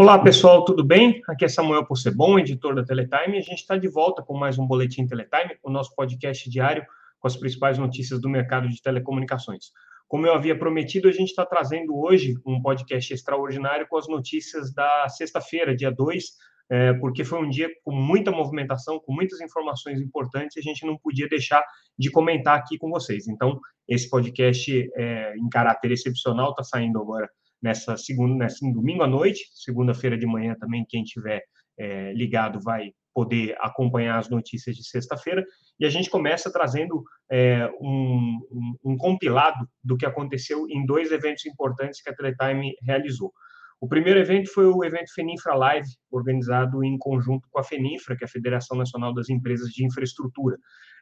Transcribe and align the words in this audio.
Olá 0.00 0.18
pessoal, 0.18 0.64
tudo 0.64 0.82
bem? 0.82 1.20
Aqui 1.28 1.44
é 1.44 1.48
Samuel 1.48 1.84
Possebon, 1.84 2.38
editor 2.38 2.74
da 2.74 2.82
Teletime, 2.82 3.36
a 3.36 3.42
gente 3.42 3.58
está 3.58 3.76
de 3.76 3.86
volta 3.86 4.22
com 4.22 4.34
mais 4.34 4.58
um 4.58 4.66
Boletim 4.66 5.06
Teletime, 5.06 5.58
o 5.62 5.70
nosso 5.70 5.94
podcast 5.94 6.48
diário 6.48 6.86
com 7.18 7.28
as 7.28 7.36
principais 7.36 7.76
notícias 7.76 8.18
do 8.18 8.26
mercado 8.26 8.66
de 8.66 8.80
telecomunicações. 8.80 9.66
Como 10.08 10.26
eu 10.26 10.32
havia 10.32 10.58
prometido, 10.58 11.06
a 11.06 11.12
gente 11.12 11.28
está 11.28 11.44
trazendo 11.44 11.94
hoje 11.94 12.34
um 12.46 12.62
podcast 12.62 13.12
extraordinário 13.12 13.86
com 13.90 13.98
as 13.98 14.08
notícias 14.08 14.72
da 14.72 15.06
sexta-feira, 15.10 15.76
dia 15.76 15.90
2, 15.90 16.24
é, 16.70 16.94
porque 16.94 17.22
foi 17.22 17.38
um 17.38 17.50
dia 17.50 17.68
com 17.84 17.92
muita 17.92 18.30
movimentação, 18.30 18.98
com 19.00 19.12
muitas 19.12 19.38
informações 19.42 20.00
importantes, 20.00 20.56
e 20.56 20.60
a 20.60 20.62
gente 20.62 20.86
não 20.86 20.96
podia 20.96 21.28
deixar 21.28 21.62
de 21.98 22.10
comentar 22.10 22.56
aqui 22.56 22.78
com 22.78 22.88
vocês. 22.88 23.28
Então, 23.28 23.60
esse 23.86 24.08
podcast 24.08 24.90
é, 24.96 25.36
em 25.36 25.48
caráter 25.50 25.92
excepcional 25.92 26.52
está 26.52 26.64
saindo 26.64 26.98
agora 26.98 27.28
nessa 27.62 27.96
segunda, 27.96 28.44
nessa 28.44 28.58
domingo 28.72 29.02
à 29.02 29.06
noite, 29.06 29.40
segunda-feira 29.54 30.16
de 30.16 30.26
manhã 30.26 30.54
também, 30.58 30.84
quem 30.88 31.02
tiver 31.02 31.42
é, 31.78 32.12
ligado 32.12 32.60
vai 32.60 32.92
poder 33.14 33.56
acompanhar 33.60 34.18
as 34.18 34.30
notícias 34.30 34.76
de 34.76 34.88
sexta-feira. 34.88 35.44
E 35.78 35.84
a 35.84 35.90
gente 35.90 36.08
começa 36.08 36.52
trazendo 36.52 37.02
é, 37.30 37.68
um, 37.80 38.38
um, 38.50 38.92
um, 38.92 38.96
compilado 38.96 39.68
do 39.82 39.96
que 39.96 40.06
aconteceu 40.06 40.66
em 40.68 40.86
dois 40.86 41.10
eventos 41.10 41.44
importantes 41.46 42.02
que 42.02 42.10
a 42.10 42.14
Teletime 42.14 42.74
realizou. 42.82 43.32
O 43.80 43.88
primeiro 43.88 44.20
evento 44.20 44.52
foi 44.52 44.66
o 44.66 44.84
evento 44.84 45.12
Feninfra 45.14 45.54
Live, 45.54 45.88
organizado 46.10 46.84
em 46.84 46.98
conjunto 46.98 47.48
com 47.50 47.58
a 47.58 47.64
Feninfra, 47.64 48.14
que 48.14 48.22
é 48.22 48.26
a 48.26 48.30
Federação 48.30 48.76
Nacional 48.76 49.14
das 49.14 49.30
Empresas 49.30 49.70
de 49.70 49.84
Infraestrutura. 49.86 50.56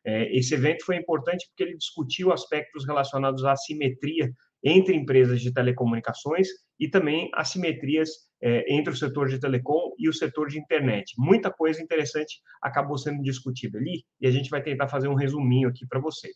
É, 0.07 0.33
esse 0.37 0.55
evento 0.55 0.85
foi 0.85 0.97
importante 0.97 1.47
porque 1.49 1.65
ele 1.65 1.77
discutiu 1.77 2.33
aspectos 2.33 2.87
relacionados 2.87 3.45
à 3.45 3.57
simetria 3.57 4.33
entre 4.63 4.95
empresas 4.95 5.41
de 5.41 5.53
telecomunicações 5.53 6.49
e 6.79 6.89
também 6.89 7.31
assimetrias 7.35 8.11
é, 8.41 8.73
entre 8.73 8.93
o 8.93 8.97
setor 8.97 9.29
de 9.29 9.41
telecom 9.41 9.95
e 9.99 10.09
o 10.09 10.13
setor 10.13 10.49
de 10.49 10.59
internet. 10.59 11.15
Muita 11.19 11.51
coisa 11.51 11.83
interessante 11.83 12.41
acabou 12.63 12.97
sendo 12.97 13.23
discutida 13.23 13.79
ali 13.79 14.05
e 14.21 14.27
a 14.27 14.31
gente 14.31 14.51
vai 14.51 14.63
tentar 14.63 14.89
fazer 14.89 15.09
um 15.09 15.15
resuminho 15.15 15.69
aqui 15.69 15.87
para 15.87 16.01
vocês. 16.01 16.35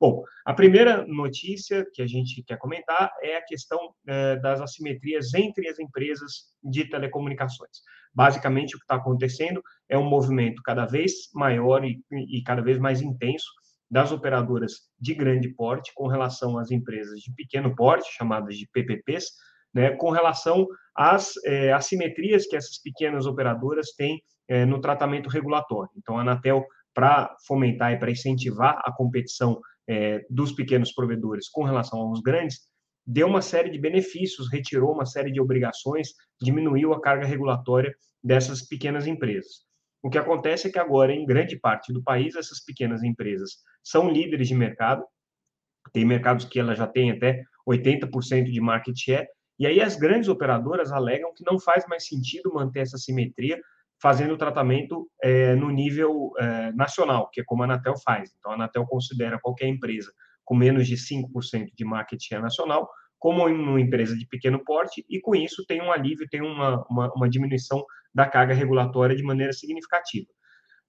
Bom, 0.00 0.22
a 0.46 0.54
primeira 0.54 1.06
notícia 1.06 1.86
que 1.92 2.00
a 2.00 2.06
gente 2.06 2.42
quer 2.42 2.56
comentar 2.56 3.10
é 3.22 3.36
a 3.36 3.44
questão 3.44 3.78
é, 4.06 4.36
das 4.36 4.60
assimetrias 4.60 5.34
entre 5.34 5.68
as 5.68 5.78
empresas 5.78 6.46
de 6.62 6.88
telecomunicações. 6.88 7.82
Basicamente, 8.14 8.74
o 8.74 8.78
que 8.78 8.84
está 8.84 8.96
acontecendo 8.96 9.62
é 9.88 9.98
um 9.98 10.08
movimento 10.08 10.62
cada 10.62 10.86
vez 10.86 11.30
maior 11.34 11.84
e, 11.84 12.02
e 12.10 12.42
cada 12.42 12.62
vez 12.62 12.78
mais 12.78 13.02
intenso 13.02 13.46
das 13.92 14.10
operadoras 14.10 14.88
de 14.98 15.12
grande 15.12 15.50
porte 15.50 15.92
com 15.94 16.06
relação 16.06 16.56
às 16.56 16.70
empresas 16.70 17.20
de 17.20 17.30
pequeno 17.34 17.76
porte, 17.76 18.08
chamadas 18.16 18.56
de 18.56 18.66
PPPs, 18.72 19.26
né, 19.74 19.90
com 19.90 20.08
relação 20.08 20.66
às 20.96 21.34
é, 21.44 21.74
assimetrias 21.74 22.46
que 22.46 22.56
essas 22.56 22.80
pequenas 22.80 23.26
operadoras 23.26 23.92
têm 23.92 24.22
é, 24.48 24.64
no 24.64 24.80
tratamento 24.80 25.28
regulatório. 25.28 25.90
Então, 25.94 26.16
a 26.16 26.22
Anatel, 26.22 26.64
para 26.94 27.36
fomentar 27.46 27.92
e 27.92 27.98
para 27.98 28.10
incentivar 28.10 28.80
a 28.82 28.90
competição 28.90 29.60
é, 29.86 30.24
dos 30.30 30.52
pequenos 30.52 30.90
provedores 30.94 31.50
com 31.50 31.62
relação 31.62 32.00
aos 32.00 32.22
grandes, 32.22 32.60
deu 33.06 33.26
uma 33.26 33.42
série 33.42 33.68
de 33.68 33.78
benefícios, 33.78 34.50
retirou 34.50 34.92
uma 34.92 35.04
série 35.04 35.30
de 35.30 35.40
obrigações, 35.40 36.08
diminuiu 36.40 36.94
a 36.94 37.00
carga 37.00 37.26
regulatória 37.26 37.94
dessas 38.24 38.66
pequenas 38.66 39.06
empresas. 39.06 39.70
O 40.02 40.10
que 40.10 40.18
acontece 40.18 40.68
é 40.68 40.70
que 40.70 40.78
agora, 40.78 41.12
em 41.12 41.24
grande 41.24 41.58
parte 41.58 41.92
do 41.92 42.02
país, 42.02 42.34
essas 42.34 42.62
pequenas 42.64 43.02
empresas 43.02 43.58
são 43.84 44.10
líderes 44.10 44.48
de 44.48 44.54
mercado, 44.54 45.04
tem 45.92 46.04
mercados 46.04 46.44
que 46.44 46.58
ela 46.58 46.74
já 46.74 46.86
tem 46.86 47.10
até 47.10 47.42
80% 47.68 48.50
de 48.50 48.60
market 48.60 48.96
share, 48.96 49.28
e 49.58 49.66
aí 49.66 49.80
as 49.80 49.96
grandes 49.96 50.28
operadoras 50.28 50.90
alegam 50.90 51.32
que 51.34 51.44
não 51.44 51.58
faz 51.58 51.86
mais 51.86 52.06
sentido 52.06 52.52
manter 52.52 52.80
essa 52.80 52.98
simetria 52.98 53.60
fazendo 54.00 54.34
o 54.34 54.38
tratamento 54.38 55.08
é, 55.22 55.54
no 55.54 55.70
nível 55.70 56.32
é, 56.36 56.72
nacional, 56.72 57.30
que 57.32 57.40
é 57.40 57.44
como 57.46 57.62
a 57.62 57.66
Anatel 57.66 57.94
faz. 58.04 58.32
Então, 58.36 58.50
a 58.50 58.54
Anatel 58.56 58.84
considera 58.86 59.38
qualquer 59.40 59.68
empresa 59.68 60.12
com 60.44 60.56
menos 60.56 60.88
de 60.88 60.96
5% 60.96 61.68
de 61.72 61.84
market 61.84 62.20
share 62.20 62.42
nacional 62.42 62.88
como 63.20 63.46
uma 63.46 63.80
empresa 63.80 64.16
de 64.18 64.26
pequeno 64.26 64.64
porte, 64.64 65.04
e 65.08 65.20
com 65.20 65.32
isso 65.36 65.64
tem 65.64 65.80
um 65.80 65.92
alívio, 65.92 66.26
tem 66.28 66.40
uma, 66.40 66.84
uma, 66.90 67.12
uma 67.14 67.30
diminuição 67.30 67.84
da 68.14 68.26
carga 68.26 68.54
regulatória 68.54 69.16
de 69.16 69.22
maneira 69.22 69.52
significativa. 69.52 70.26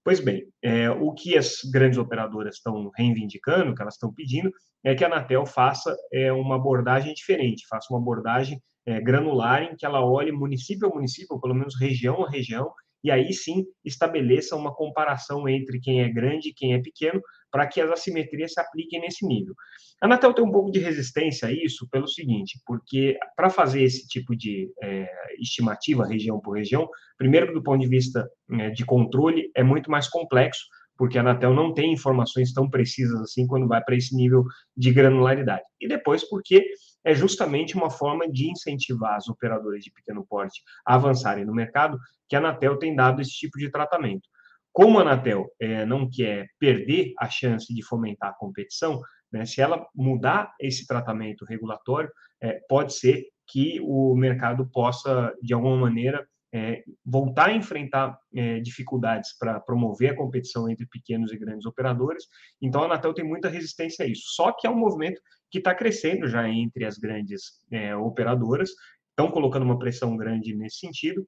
Pois 0.04 0.20
bem, 0.20 0.44
é, 0.62 0.90
o 0.90 1.12
que 1.14 1.36
as 1.36 1.60
grandes 1.72 1.98
operadoras 1.98 2.56
estão 2.56 2.90
reivindicando, 2.94 3.74
que 3.74 3.80
elas 3.80 3.94
estão 3.94 4.12
pedindo, 4.12 4.50
é 4.84 4.94
que 4.94 5.02
a 5.02 5.06
Anatel 5.06 5.46
faça 5.46 5.96
é, 6.12 6.30
uma 6.30 6.56
abordagem 6.56 7.14
diferente, 7.14 7.66
faça 7.66 7.86
uma 7.90 7.98
abordagem 7.98 8.60
é, 8.86 9.00
granular 9.00 9.62
em 9.62 9.74
que 9.74 9.86
ela 9.86 10.04
olhe 10.04 10.30
município 10.30 10.86
a 10.88 10.94
município, 10.94 11.34
ou 11.34 11.40
pelo 11.40 11.54
menos 11.54 11.74
região 11.80 12.22
a 12.22 12.30
região, 12.30 12.70
e 13.04 13.10
aí 13.10 13.32
sim 13.34 13.66
estabeleça 13.84 14.56
uma 14.56 14.74
comparação 14.74 15.46
entre 15.46 15.78
quem 15.78 16.00
é 16.00 16.08
grande 16.08 16.48
e 16.48 16.54
quem 16.54 16.72
é 16.72 16.80
pequeno, 16.80 17.20
para 17.50 17.66
que 17.66 17.80
as 17.80 17.90
assimetrias 17.90 18.54
se 18.54 18.60
apliquem 18.60 19.00
nesse 19.00 19.26
nível. 19.26 19.54
A 20.00 20.06
Anatel 20.06 20.32
tem 20.34 20.44
um 20.44 20.50
pouco 20.50 20.72
de 20.72 20.80
resistência 20.80 21.46
a 21.46 21.52
isso 21.52 21.86
pelo 21.90 22.08
seguinte, 22.08 22.58
porque 22.66 23.16
para 23.36 23.50
fazer 23.50 23.82
esse 23.82 24.08
tipo 24.08 24.34
de 24.34 24.72
é, 24.82 25.06
estimativa 25.38 26.06
região 26.06 26.40
por 26.40 26.56
região, 26.56 26.88
primeiro 27.16 27.52
do 27.52 27.62
ponto 27.62 27.80
de 27.80 27.86
vista 27.86 28.28
é, 28.52 28.70
de 28.70 28.84
controle 28.84 29.50
é 29.54 29.62
muito 29.62 29.90
mais 29.90 30.08
complexo, 30.08 30.64
porque 30.96 31.18
a 31.18 31.20
Anatel 31.20 31.52
não 31.54 31.74
tem 31.74 31.92
informações 31.92 32.52
tão 32.52 32.68
precisas 32.68 33.20
assim 33.20 33.46
quando 33.46 33.68
vai 33.68 33.82
para 33.84 33.96
esse 33.96 34.16
nível 34.16 34.44
de 34.76 34.92
granularidade. 34.92 35.64
E 35.80 35.86
depois 35.86 36.28
porque 36.28 36.64
é 37.04 37.14
justamente 37.14 37.76
uma 37.76 37.90
forma 37.90 38.28
de 38.28 38.50
incentivar 38.50 39.14
as 39.14 39.28
operadoras 39.28 39.82
de 39.84 39.90
pequeno 39.90 40.24
porte 40.26 40.62
a 40.86 40.94
avançarem 40.94 41.44
no 41.44 41.54
mercado 41.54 41.98
que 42.28 42.34
a 42.34 42.38
Anatel 42.38 42.78
tem 42.78 42.96
dado 42.96 43.20
esse 43.20 43.32
tipo 43.32 43.58
de 43.58 43.70
tratamento. 43.70 44.28
Como 44.72 44.98
a 44.98 45.02
Anatel 45.02 45.46
é, 45.60 45.84
não 45.84 46.08
quer 46.10 46.48
perder 46.58 47.12
a 47.18 47.28
chance 47.28 47.72
de 47.72 47.84
fomentar 47.84 48.30
a 48.30 48.34
competição, 48.34 49.00
né, 49.30 49.44
se 49.46 49.60
ela 49.60 49.86
mudar 49.94 50.52
esse 50.60 50.86
tratamento 50.86 51.44
regulatório, 51.44 52.10
é, 52.42 52.60
pode 52.68 52.94
ser 52.94 53.24
que 53.46 53.78
o 53.82 54.14
mercado 54.16 54.68
possa, 54.72 55.32
de 55.42 55.52
alguma 55.52 55.76
maneira, 55.76 56.26
é, 56.52 56.84
voltar 57.04 57.48
a 57.48 57.52
enfrentar 57.52 58.16
é, 58.32 58.60
dificuldades 58.60 59.36
para 59.36 59.58
promover 59.58 60.12
a 60.12 60.16
competição 60.16 60.68
entre 60.68 60.86
pequenos 60.86 61.32
e 61.32 61.36
grandes 61.36 61.66
operadores. 61.66 62.24
Então, 62.62 62.82
a 62.82 62.84
Anatel 62.84 63.12
tem 63.12 63.24
muita 63.24 63.48
resistência 63.48 64.04
a 64.04 64.08
isso. 64.08 64.22
Só 64.34 64.52
que 64.52 64.66
é 64.66 64.70
um 64.70 64.78
movimento 64.78 65.20
que 65.54 65.58
está 65.58 65.72
crescendo 65.72 66.26
já 66.26 66.48
entre 66.48 66.84
as 66.84 66.98
grandes 66.98 67.60
é, 67.70 67.94
operadoras, 67.94 68.70
estão 69.10 69.30
colocando 69.30 69.62
uma 69.62 69.78
pressão 69.78 70.16
grande 70.16 70.52
nesse 70.52 70.78
sentido. 70.78 71.24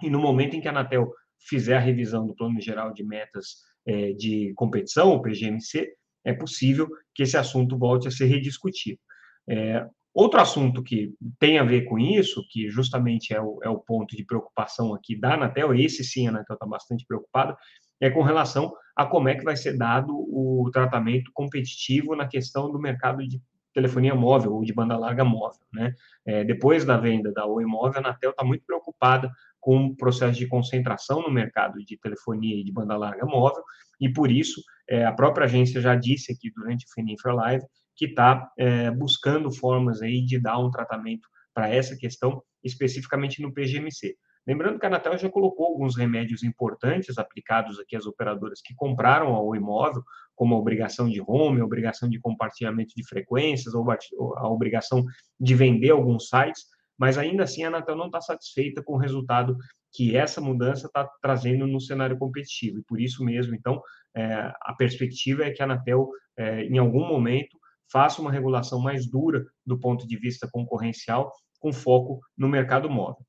E 0.00 0.08
no 0.08 0.20
momento 0.20 0.54
em 0.54 0.60
que 0.60 0.68
a 0.68 0.70
Anatel 0.70 1.12
fizer 1.48 1.76
a 1.76 1.80
revisão 1.80 2.28
do 2.28 2.34
Plano 2.36 2.60
Geral 2.60 2.92
de 2.92 3.02
Metas 3.02 3.56
é, 3.84 4.12
de 4.12 4.52
Competição, 4.54 5.12
o 5.12 5.20
PGMC, 5.20 5.92
é 6.24 6.32
possível 6.32 6.88
que 7.12 7.24
esse 7.24 7.36
assunto 7.36 7.76
volte 7.76 8.06
a 8.06 8.10
ser 8.12 8.26
rediscutido. 8.26 9.00
É, 9.48 9.84
Outro 10.12 10.40
assunto 10.40 10.82
que 10.82 11.14
tem 11.38 11.58
a 11.58 11.64
ver 11.64 11.84
com 11.84 11.96
isso, 11.96 12.44
que 12.50 12.68
justamente 12.68 13.32
é 13.32 13.40
o, 13.40 13.60
é 13.62 13.68
o 13.68 13.78
ponto 13.78 14.16
de 14.16 14.24
preocupação 14.24 14.92
aqui 14.92 15.16
da 15.16 15.34
Anatel, 15.34 15.72
esse 15.72 16.02
sim 16.02 16.26
a 16.26 16.30
Anatel 16.30 16.54
está 16.54 16.66
bastante 16.66 17.04
preocupada, 17.06 17.56
é 18.00 18.10
com 18.10 18.22
relação 18.22 18.72
a 18.96 19.06
como 19.06 19.28
é 19.28 19.34
que 19.34 19.44
vai 19.44 19.56
ser 19.56 19.76
dado 19.76 20.12
o 20.12 20.70
tratamento 20.72 21.30
competitivo 21.32 22.16
na 22.16 22.26
questão 22.26 22.70
do 22.70 22.78
mercado 22.78 23.26
de 23.26 23.40
telefonia 23.72 24.14
móvel 24.14 24.54
ou 24.54 24.64
de 24.64 24.72
banda 24.72 24.96
larga 24.96 25.24
móvel. 25.24 25.60
Né? 25.72 25.94
É, 26.26 26.44
depois 26.44 26.84
da 26.84 26.96
venda 26.96 27.32
da 27.32 27.46
Oi 27.46 27.64
Móvel, 27.64 28.02
a 28.02 28.08
Anatel 28.08 28.30
está 28.30 28.44
muito 28.44 28.64
preocupada 28.64 29.30
com 29.60 29.86
o 29.86 29.96
processo 29.96 30.38
de 30.38 30.48
concentração 30.48 31.22
no 31.22 31.30
mercado 31.30 31.78
de 31.84 31.96
telefonia 31.98 32.56
e 32.60 32.64
de 32.64 32.72
banda 32.72 32.96
larga 32.96 33.26
móvel, 33.26 33.62
e 34.00 34.10
por 34.10 34.30
isso 34.30 34.62
é, 34.88 35.04
a 35.04 35.12
própria 35.12 35.44
agência 35.44 35.80
já 35.80 35.94
disse 35.94 36.32
aqui 36.32 36.50
durante 36.50 36.86
o 36.86 36.92
Fininfra 36.92 37.34
Live 37.34 37.64
que 37.94 38.06
está 38.06 38.50
é, 38.58 38.90
buscando 38.90 39.52
formas 39.52 40.00
aí 40.00 40.24
de 40.24 40.40
dar 40.40 40.58
um 40.58 40.70
tratamento 40.70 41.28
para 41.52 41.68
essa 41.68 41.94
questão, 41.94 42.42
especificamente 42.64 43.42
no 43.42 43.52
PGMC. 43.52 44.16
Lembrando 44.46 44.78
que 44.78 44.86
a 44.86 44.88
Anatel 44.88 45.18
já 45.18 45.28
colocou 45.28 45.66
alguns 45.66 45.96
remédios 45.96 46.42
importantes 46.42 47.18
aplicados 47.18 47.78
aqui 47.78 47.94
às 47.94 48.06
operadoras 48.06 48.60
que 48.62 48.74
compraram 48.74 49.32
o 49.32 49.54
imóvel, 49.54 50.02
como 50.34 50.54
a 50.54 50.58
obrigação 50.58 51.08
de 51.08 51.22
home, 51.26 51.60
a 51.60 51.64
obrigação 51.64 52.08
de 52.08 52.18
compartilhamento 52.18 52.94
de 52.96 53.06
frequências, 53.06 53.74
ou 53.74 53.86
a 53.90 54.48
obrigação 54.48 55.04
de 55.38 55.54
vender 55.54 55.90
alguns 55.90 56.28
sites, 56.28 56.64
mas 56.98 57.18
ainda 57.18 57.44
assim 57.44 57.64
a 57.64 57.68
Anatel 57.68 57.96
não 57.96 58.06
está 58.06 58.20
satisfeita 58.20 58.82
com 58.82 58.94
o 58.94 58.98
resultado 58.98 59.56
que 59.92 60.16
essa 60.16 60.40
mudança 60.40 60.86
está 60.86 61.08
trazendo 61.20 61.66
no 61.66 61.80
cenário 61.80 62.18
competitivo. 62.18 62.78
E 62.78 62.82
por 62.82 63.00
isso 63.00 63.24
mesmo, 63.24 63.54
então, 63.54 63.82
é, 64.14 64.52
a 64.62 64.74
perspectiva 64.76 65.44
é 65.44 65.50
que 65.50 65.62
a 65.62 65.64
Anatel, 65.64 66.08
é, 66.36 66.64
em 66.64 66.78
algum 66.78 67.06
momento, 67.06 67.58
faça 67.90 68.20
uma 68.20 68.30
regulação 68.30 68.80
mais 68.80 69.10
dura 69.10 69.44
do 69.66 69.78
ponto 69.78 70.06
de 70.06 70.16
vista 70.16 70.48
concorrencial, 70.50 71.32
com 71.58 71.72
foco 71.72 72.20
no 72.36 72.48
mercado 72.48 72.88
móvel. 72.88 73.24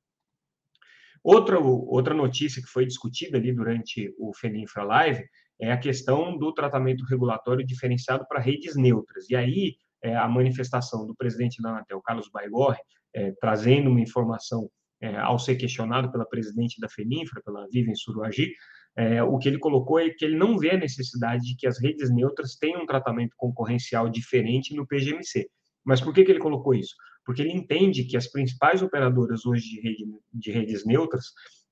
Outra, 1.24 1.60
outra 1.60 2.14
notícia 2.14 2.62
que 2.62 2.68
foi 2.68 2.86
discutida 2.86 3.38
ali 3.38 3.54
durante 3.54 4.14
o 4.18 4.34
FENINFRA 4.34 4.84
Live 4.84 5.24
é 5.60 5.72
a 5.72 5.78
questão 5.78 6.38
do 6.38 6.52
tratamento 6.52 7.06
regulatório 7.06 7.66
diferenciado 7.66 8.26
para 8.28 8.40
redes 8.40 8.76
neutras. 8.76 9.30
E 9.30 9.36
aí, 9.36 9.76
é, 10.04 10.16
a 10.16 10.28
manifestação 10.28 11.06
do 11.06 11.16
presidente 11.16 11.62
da 11.62 11.70
Anatel, 11.70 12.02
Carlos 12.02 12.30
Baigorre, 12.30 12.80
é, 13.14 13.32
trazendo 13.40 13.92
uma 13.92 14.02
informação 14.02 14.68
é, 15.00 15.16
ao 15.18 15.38
ser 15.38 15.56
questionado 15.56 16.12
pela 16.12 16.26
presidente 16.26 16.80
da 16.80 16.90
FENINFRA, 16.90 17.42
pela 17.44 17.68
Vivian 17.72 17.96
Suruagi, 17.96 18.52
é, 18.96 19.24
o 19.24 19.38
que 19.38 19.48
ele 19.48 19.60
colocou 19.60 20.00
é 20.00 20.10
que 20.10 20.26
ele 20.26 20.36
não 20.36 20.58
vê 20.58 20.72
a 20.72 20.78
necessidade 20.78 21.44
de 21.44 21.56
que 21.56 21.68
as 21.68 21.80
redes 21.80 22.14
neutras 22.14 22.56
tenham 22.56 22.82
um 22.82 22.86
tratamento 22.86 23.34
concorrencial 23.38 24.10
diferente 24.10 24.76
no 24.76 24.88
PGMC. 24.88 25.48
Mas 25.84 26.02
por 26.02 26.14
que, 26.14 26.24
que 26.24 26.32
ele 26.32 26.40
colocou 26.40 26.74
isso? 26.74 26.96
Porque 27.26 27.42
ele 27.42 27.52
entende 27.52 28.04
que 28.04 28.18
as 28.18 28.28
principais 28.28 28.82
operadoras 28.82 29.46
hoje 29.46 29.70
de, 29.70 29.82
rede, 29.82 30.06
de 30.34 30.52
redes 30.52 30.86
neutras 30.86 31.26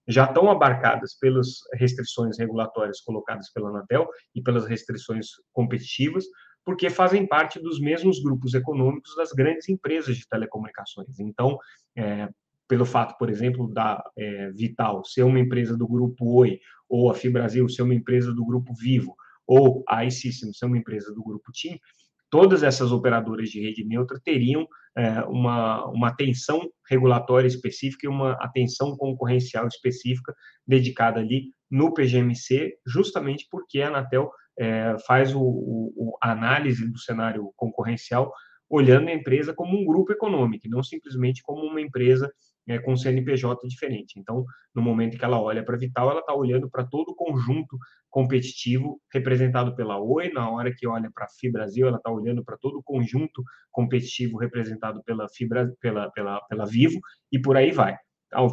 já 0.08 0.26
estão 0.26 0.50
abarcadas 0.50 1.16
pelas 1.20 1.60
restrições 1.74 2.38
regulatórias 2.40 3.00
colocadas 3.02 3.52
pela 3.52 3.70
Anatel 3.70 4.08
e 4.34 4.42
pelas 4.42 4.66
restrições 4.66 5.28
competitivas, 5.54 6.26
porque 6.66 6.90
fazem 6.90 7.28
parte 7.28 7.60
dos 7.60 7.80
mesmos 7.80 8.22
grupos 8.22 8.54
econômicos 8.54 9.16
das 9.16 9.32
grandes 9.32 9.70
empresas 9.70 10.18
de 10.18 10.28
telecomunicações. 10.28 11.20
Então, 11.20 11.58
é, 11.96 12.28
pelo 12.68 12.86
fato, 12.86 13.18
por 13.18 13.30
exemplo, 13.30 13.68
da 13.72 14.04
é, 14.18 14.52
Vital 14.52 15.04
ser 15.04 15.24
uma 15.24 15.40
empresa 15.40 15.76
do 15.78 15.88
grupo 15.88 16.38
Oi, 16.38 16.60
ou 16.88 17.10
a 17.10 17.14
Fibrasil 17.14 17.68
ser 17.70 17.84
uma 17.84 17.96
empresa 17.96 18.34
do 18.34 18.46
grupo 18.46 18.74
Vivo, 18.74 19.16
ou 19.48 19.84
a 19.88 20.06
iSystem 20.06 20.54
ser 20.54 20.66
uma 20.66 20.78
empresa 20.78 21.14
do 21.14 21.24
grupo 21.24 21.52
TIM, 21.52 21.80
todas 22.30 22.64
essas 22.64 22.92
operadoras 22.92 23.50
de 23.50 23.62
rede 23.62 23.84
neutra 23.84 24.20
teriam 24.24 24.68
é, 24.98 25.22
uma, 25.24 25.86
uma 25.88 26.08
atenção 26.10 26.70
regulatória 26.90 27.48
específica 27.48 28.06
e 28.06 28.10
uma 28.10 28.34
atenção 28.34 28.96
concorrencial 28.98 29.68
específica 29.68 30.34
dedicada 30.68 31.20
ali 31.20 31.54
no 31.70 31.94
PGMC, 31.94 32.76
justamente 32.86 33.48
porque 33.50 33.82
a 33.82 33.88
Anatel 33.88 34.32
é, 34.58 34.96
faz 35.06 35.34
o, 35.34 35.42
o, 35.42 36.18
a 36.22 36.32
análise 36.32 36.88
do 36.90 37.00
cenário 37.00 37.52
concorrencial 37.56 38.32
olhando 38.70 39.10
a 39.10 39.14
empresa 39.14 39.54
como 39.54 39.80
um 39.80 39.86
grupo 39.86 40.12
econômico, 40.12 40.68
não 40.70 40.84
simplesmente 40.84 41.42
como 41.42 41.66
uma 41.66 41.82
empresa 41.82 42.32
é, 42.68 42.78
com 42.78 42.96
CNPJ 42.96 43.68
diferente. 43.68 44.20
Então, 44.20 44.46
no 44.76 44.82
momento 44.82 45.18
que 45.18 45.26
ela 45.26 45.42
olha 45.42 45.64
para 45.64 45.78
Vital, 45.78 46.12
ela 46.12 46.20
está 46.20 46.36
olhando 46.36 46.70
para 46.70 46.86
todo 46.86 47.10
o 47.10 47.16
conjunto 47.16 47.78
competitivo 48.10 49.00
representado 49.14 49.76
pela 49.76 50.00
Oi, 50.00 50.30
na 50.30 50.50
hora 50.50 50.74
que 50.74 50.88
olha 50.88 51.10
para 51.14 51.26
a 51.26 51.30
Fibrasil, 51.40 51.88
ela 51.88 51.98
está 51.98 52.12
olhando 52.12 52.44
para 52.44 52.58
todo 52.58 52.80
o 52.80 52.84
conjunto 52.84 53.44
competitivo 53.72 54.38
representado 54.38 55.04
pela 55.04 55.28
Fibra, 55.30 55.72
pela, 55.80 56.10
pela, 56.12 56.42
pela 56.42 56.66
Vivo, 56.66 57.00
e 57.32 57.40
por 57.40 57.56
aí 57.56 57.72
vai. 57.72 57.96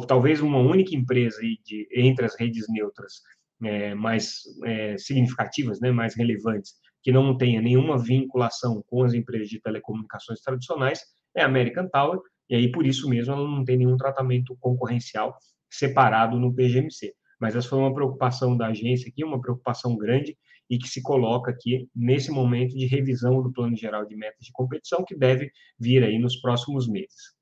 Talvez 0.07 0.41
uma 0.41 0.59
única 0.59 0.95
empresa 0.95 1.39
de, 1.41 1.87
entre 1.93 2.25
as 2.25 2.35
redes 2.39 2.65
neutras 2.69 3.21
é, 3.63 3.93
mais 3.95 4.41
é, 4.63 4.97
significativas, 4.97 5.79
né, 5.79 5.91
mais 5.91 6.15
relevantes, 6.15 6.73
que 7.01 7.11
não 7.11 7.37
tenha 7.37 7.61
nenhuma 7.61 7.97
vinculação 7.97 8.83
com 8.87 9.03
as 9.03 9.13
empresas 9.13 9.49
de 9.49 9.61
telecomunicações 9.61 10.41
tradicionais, 10.41 11.01
é 11.35 11.41
a 11.41 11.45
American 11.45 11.87
Tower, 11.89 12.19
e 12.49 12.55
aí 12.55 12.71
por 12.71 12.85
isso 12.85 13.09
mesmo 13.09 13.33
ela 13.33 13.47
não 13.47 13.63
tem 13.63 13.77
nenhum 13.77 13.97
tratamento 13.97 14.55
concorrencial 14.59 15.35
separado 15.69 16.39
no 16.39 16.53
PGMC. 16.53 17.13
Mas 17.39 17.55
essa 17.55 17.69
foi 17.69 17.79
uma 17.79 17.93
preocupação 17.93 18.57
da 18.57 18.67
agência 18.67 19.09
aqui, 19.09 19.23
uma 19.23 19.39
preocupação 19.39 19.95
grande 19.95 20.37
e 20.69 20.77
que 20.77 20.87
se 20.87 21.01
coloca 21.01 21.51
aqui 21.51 21.87
nesse 21.95 22.31
momento 22.31 22.75
de 22.75 22.85
revisão 22.85 23.41
do 23.41 23.51
Plano 23.51 23.75
Geral 23.75 24.05
de 24.05 24.15
Metas 24.15 24.45
de 24.45 24.51
Competição 24.51 25.03
que 25.05 25.15
deve 25.15 25.51
vir 25.79 26.03
aí 26.03 26.17
nos 26.19 26.35
próximos 26.37 26.87
meses. 26.87 27.37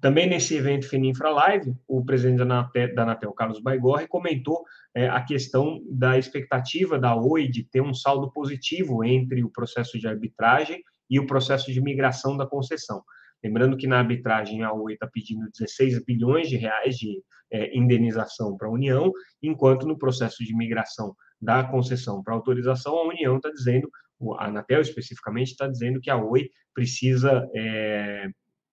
Também 0.00 0.28
nesse 0.28 0.54
evento 0.54 0.88
Feninfra 0.88 1.30
Live, 1.30 1.74
o 1.88 2.04
presidente 2.04 2.44
da 2.44 3.02
Anatel, 3.02 3.32
Carlos 3.32 3.60
Baigorre, 3.60 4.06
comentou 4.06 4.62
é, 4.94 5.08
a 5.08 5.22
questão 5.22 5.80
da 5.90 6.18
expectativa 6.18 6.98
da 6.98 7.16
Oi 7.16 7.48
de 7.48 7.64
ter 7.64 7.80
um 7.80 7.94
saldo 7.94 8.30
positivo 8.30 9.02
entre 9.02 9.42
o 9.42 9.50
processo 9.50 9.98
de 9.98 10.06
arbitragem 10.06 10.82
e 11.08 11.18
o 11.18 11.26
processo 11.26 11.72
de 11.72 11.80
migração 11.80 12.36
da 12.36 12.46
concessão. 12.46 13.02
Lembrando 13.46 13.76
que 13.76 13.86
na 13.86 13.98
arbitragem 14.00 14.64
a 14.64 14.72
Oi 14.72 14.94
está 14.94 15.06
pedindo 15.06 15.48
16 15.56 16.04
bilhões 16.04 16.48
de 16.48 16.56
reais 16.56 16.96
de 16.96 17.22
é, 17.52 17.78
indenização 17.78 18.56
para 18.56 18.66
a 18.66 18.72
União, 18.72 19.12
enquanto 19.40 19.86
no 19.86 19.96
processo 19.96 20.42
de 20.44 20.52
migração 20.52 21.14
da 21.40 21.62
concessão 21.62 22.24
para 22.24 22.34
autorização, 22.34 22.96
a 22.96 23.06
União 23.06 23.36
está 23.36 23.48
dizendo, 23.50 23.88
a 24.36 24.46
Anatel 24.46 24.80
especificamente 24.80 25.52
está 25.52 25.68
dizendo 25.68 26.00
que 26.00 26.10
a 26.10 26.16
Oi 26.16 26.50
precisa 26.74 27.48
é, 27.54 28.26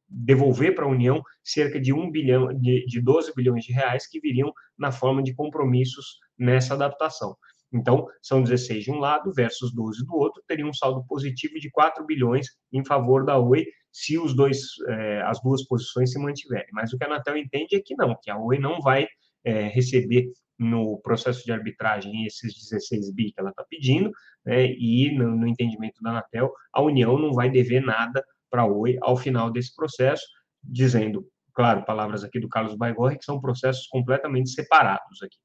devolver 0.10 0.74
para 0.74 0.86
a 0.86 0.90
União 0.90 1.22
cerca 1.44 1.80
de 1.80 1.94
1 1.94 2.10
bilhão, 2.10 2.52
de, 2.52 2.84
de 2.88 3.00
12 3.00 3.32
bilhões 3.36 3.64
de 3.64 3.74
reais 3.74 4.08
que 4.08 4.20
viriam 4.20 4.52
na 4.76 4.92
forma 4.92 5.22
de 5.22 5.36
compromissos 5.36 6.18
nessa 6.36 6.74
adaptação. 6.74 7.36
Então, 7.72 8.08
são 8.24 8.42
16 8.42 8.86
de 8.86 8.92
um 8.92 8.98
lado 8.98 9.32
versus 9.34 9.72
12 9.72 10.04
do 10.04 10.16
outro, 10.16 10.42
teria 10.48 10.66
um 10.66 10.74
saldo 10.74 11.06
positivo 11.08 11.60
de 11.60 11.70
4 11.70 12.04
bilhões 12.08 12.48
em 12.72 12.84
favor 12.84 13.24
da 13.24 13.38
Oi, 13.38 13.68
se 13.94 14.18
os 14.18 14.36
dois, 14.36 14.60
é, 14.90 15.22
as 15.22 15.40
duas 15.42 15.64
posições 15.66 16.12
se 16.12 16.20
mantiverem. 16.20 16.68
Mas 16.74 16.92
o 16.92 16.98
que 16.98 17.04
a 17.04 17.08
Anatel 17.08 17.38
entende 17.38 17.76
é 17.76 17.80
que 17.80 17.96
não, 17.96 18.18
que 18.20 18.32
a 18.32 18.38
Oi 18.38 18.58
não 18.58 18.82
vai 18.82 19.08
é, 19.46 19.68
receber 19.68 20.26
no 20.58 21.00
processo 21.02 21.46
de 21.46 21.52
arbitragem 21.52 22.26
esses 22.26 22.54
16 22.56 23.14
bi 23.14 23.32
que 23.32 23.40
ela 23.40 23.52
está 23.52 23.64
pedindo, 23.70 24.12
né, 24.46 24.68
e 24.68 25.16
no, 25.16 25.36
no, 25.36 25.48
entendimento 25.48 26.02
da 26.02 26.12
Anatel, 26.12 26.52
a 26.72 26.82
União 26.82 27.18
não 27.18 27.34
vai 27.34 27.50
dever 27.50 27.82
nada 27.82 28.24
para 28.50 28.64
a 28.64 28.68
Oi 28.68 28.98
ao 29.02 29.16
final 29.16 29.52
desse 29.52 29.76
processo, 29.76 30.26
dizendo, 30.64 31.28
claro, 31.54 31.86
palavras 31.86 32.24
aqui 32.24 32.40
do 32.40 32.50
Carlos 32.50 32.76
Baigorre, 32.76 33.18
que 33.18 33.26
são 33.26 33.42
processos 33.42 33.88
completamente 33.88 34.50
separados 34.50 35.22
aqui. 35.22 35.38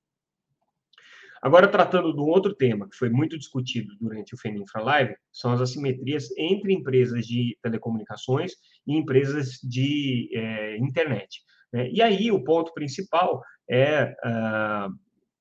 Agora, 1.43 1.69
tratando 1.69 2.13
de 2.13 2.21
um 2.21 2.27
outro 2.27 2.55
tema 2.55 2.89
que 2.89 2.97
foi 2.97 3.09
muito 3.09 3.39
discutido 3.39 3.95
durante 4.01 4.35
o 4.35 4.39
FENINFRA 4.39 4.83
Live, 4.83 5.15
são 5.33 5.53
as 5.53 5.61
assimetrias 5.61 6.29
entre 6.37 6.73
empresas 6.73 7.27
de 7.27 7.57
telecomunicações 7.63 8.53
e 8.87 8.97
empresas 8.97 9.59
de 9.63 10.31
é, 10.35 10.77
internet. 10.79 11.41
Né? 11.73 11.91
E 11.91 12.03
aí, 12.03 12.31
o 12.31 12.43
ponto 12.43 12.73
principal 12.73 13.43
é 13.71 14.15
uh, 14.25 14.93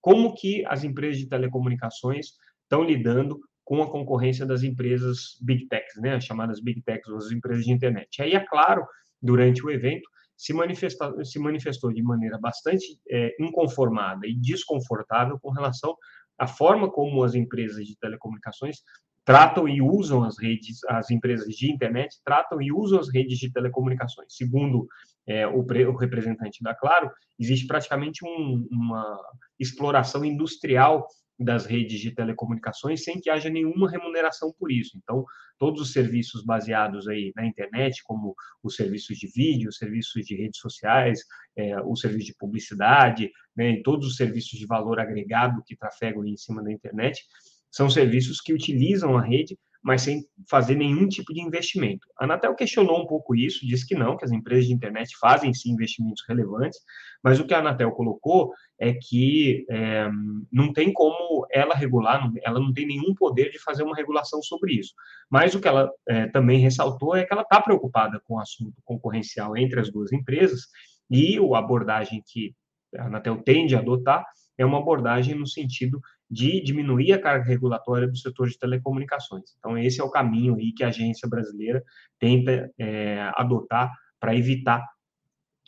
como 0.01 0.35
que 0.35 0.65
as 0.65 0.83
empresas 0.83 1.17
de 1.17 1.27
telecomunicações 1.27 2.27
estão 2.63 2.83
lidando 2.83 3.39
com 3.63 3.81
a 3.81 3.89
concorrência 3.89 4.45
das 4.45 4.63
empresas 4.63 5.37
Big 5.41 5.67
Techs, 5.67 5.95
né? 6.01 6.15
as 6.15 6.23
chamadas 6.23 6.61
Big 6.61 6.81
Techs, 6.83 7.09
ou 7.09 7.17
as 7.17 7.31
empresas 7.31 7.65
de 7.65 7.71
internet. 7.71 8.17
E 8.17 8.21
aí, 8.21 8.33
é 8.33 8.39
claro, 8.39 8.85
durante 9.21 9.65
o 9.65 9.71
evento, 9.71 10.07
se, 10.37 10.53
manifesta, 10.53 11.25
se 11.25 11.39
manifestou 11.39 11.91
de 11.91 12.03
maneira 12.03 12.37
bastante 12.37 12.99
é, 13.09 13.35
inconformada 13.39 14.27
e 14.27 14.35
desconfortável 14.35 15.39
com 15.39 15.49
relação 15.49 15.95
à 16.37 16.45
forma 16.45 16.89
como 16.89 17.23
as 17.23 17.33
empresas 17.33 17.85
de 17.85 17.97
telecomunicações 17.97 18.77
tratam 19.25 19.67
e 19.67 19.81
usam 19.81 20.23
as 20.23 20.39
redes, 20.39 20.81
as 20.87 21.11
empresas 21.11 21.53
de 21.53 21.69
internet 21.69 22.15
tratam 22.23 22.61
e 22.61 22.71
usam 22.71 22.99
as 22.99 23.11
redes 23.11 23.37
de 23.37 23.51
telecomunicações. 23.51 24.33
Segundo 24.33 24.87
é, 25.27 25.45
o, 25.45 25.65
pre, 25.65 25.85
o, 25.85 25.93
representante 25.93 26.63
da 26.63 26.73
Claro, 26.73 27.11
existe 27.37 27.67
praticamente 27.67 28.23
um, 28.23 28.65
uma 28.71 29.19
exploração 29.59 30.23
industrial 30.23 31.05
das 31.39 31.65
redes 31.65 31.99
de 31.99 32.11
telecomunicações 32.11 33.03
sem 33.03 33.19
que 33.19 33.29
haja 33.29 33.49
nenhuma 33.49 33.89
remuneração 33.89 34.53
por 34.57 34.71
isso. 34.71 34.97
Então, 34.97 35.23
todos 35.57 35.81
os 35.81 35.91
serviços 35.91 36.43
baseados 36.43 37.07
aí 37.07 37.31
na 37.35 37.45
internet, 37.45 38.01
como 38.03 38.35
os 38.63 38.75
serviços 38.75 39.17
de 39.17 39.27
vídeo, 39.27 39.69
os 39.69 39.77
serviços 39.77 40.25
de 40.25 40.35
redes 40.35 40.59
sociais, 40.59 41.19
é, 41.55 41.79
o 41.81 41.95
serviço 41.95 42.27
de 42.27 42.35
publicidade, 42.35 43.31
né, 43.55 43.81
todos 43.83 44.07
os 44.07 44.15
serviços 44.15 44.57
de 44.57 44.65
valor 44.65 44.99
agregado 44.99 45.63
que 45.65 45.75
trafegam 45.75 46.25
em 46.25 46.37
cima 46.37 46.63
da 46.63 46.71
internet, 46.71 47.23
são 47.69 47.89
serviços 47.89 48.41
que 48.41 48.53
utilizam 48.53 49.17
a 49.17 49.21
rede 49.21 49.57
mas 49.87 50.01
sem 50.01 50.25
fazer 50.49 50.75
nenhum 50.75 51.07
tipo 51.07 51.33
de 51.33 51.39
investimento. 51.39 52.05
A 52.19 52.25
Anatel 52.25 52.53
questionou 52.55 53.01
um 53.01 53.07
pouco 53.07 53.33
isso, 53.33 53.65
disse 53.65 53.87
que 53.87 53.95
não, 53.95 54.17
que 54.17 54.25
as 54.25 54.31
empresas 54.33 54.65
de 54.65 54.73
internet 54.73 55.17
fazem 55.17 55.53
sim 55.53 55.71
investimentos 55.71 56.21
relevantes, 56.27 56.77
mas 57.23 57.39
o 57.39 57.47
que 57.47 57.53
a 57.53 57.59
Anatel 57.59 57.93
colocou 57.93 58.51
é 58.77 58.91
que 58.91 59.65
é, 59.69 60.09
não 60.51 60.73
tem 60.73 60.91
como 60.91 61.47
ela 61.49 61.73
regular, 61.73 62.29
ela 62.43 62.59
não 62.59 62.73
tem 62.73 62.85
nenhum 62.85 63.15
poder 63.15 63.49
de 63.49 63.59
fazer 63.59 63.83
uma 63.83 63.95
regulação 63.95 64.43
sobre 64.43 64.73
isso. 64.73 64.93
Mas 65.29 65.55
o 65.55 65.61
que 65.61 65.69
ela 65.69 65.89
é, 66.09 66.27
também 66.27 66.59
ressaltou 66.59 67.15
é 67.15 67.25
que 67.25 67.31
ela 67.31 67.43
está 67.43 67.61
preocupada 67.61 68.21
com 68.25 68.35
o 68.35 68.41
assunto 68.41 68.75
concorrencial 68.83 69.55
entre 69.55 69.79
as 69.79 69.89
duas 69.89 70.11
empresas 70.11 70.63
e 71.09 71.37
a 71.37 71.59
abordagem 71.59 72.21
que 72.27 72.53
a 72.93 73.05
Anatel 73.05 73.41
tende 73.41 73.73
a 73.73 73.79
adotar 73.79 74.25
é 74.57 74.65
uma 74.65 74.79
abordagem 74.79 75.33
no 75.33 75.47
sentido 75.47 76.01
de 76.29 76.61
diminuir 76.61 77.13
a 77.13 77.21
carga 77.21 77.45
regulatória 77.45 78.07
do 78.07 78.17
setor 78.17 78.49
de 78.49 78.59
telecomunicações. 78.59 79.55
Então, 79.57 79.77
esse 79.77 80.01
é 80.01 80.03
o 80.03 80.09
caminho 80.09 80.55
aí 80.55 80.73
que 80.73 80.83
a 80.83 80.89
agência 80.89 81.27
brasileira 81.27 81.83
tenta 82.19 82.71
é, 82.77 83.31
adotar 83.35 83.91
para 84.19 84.35
evitar 84.35 84.85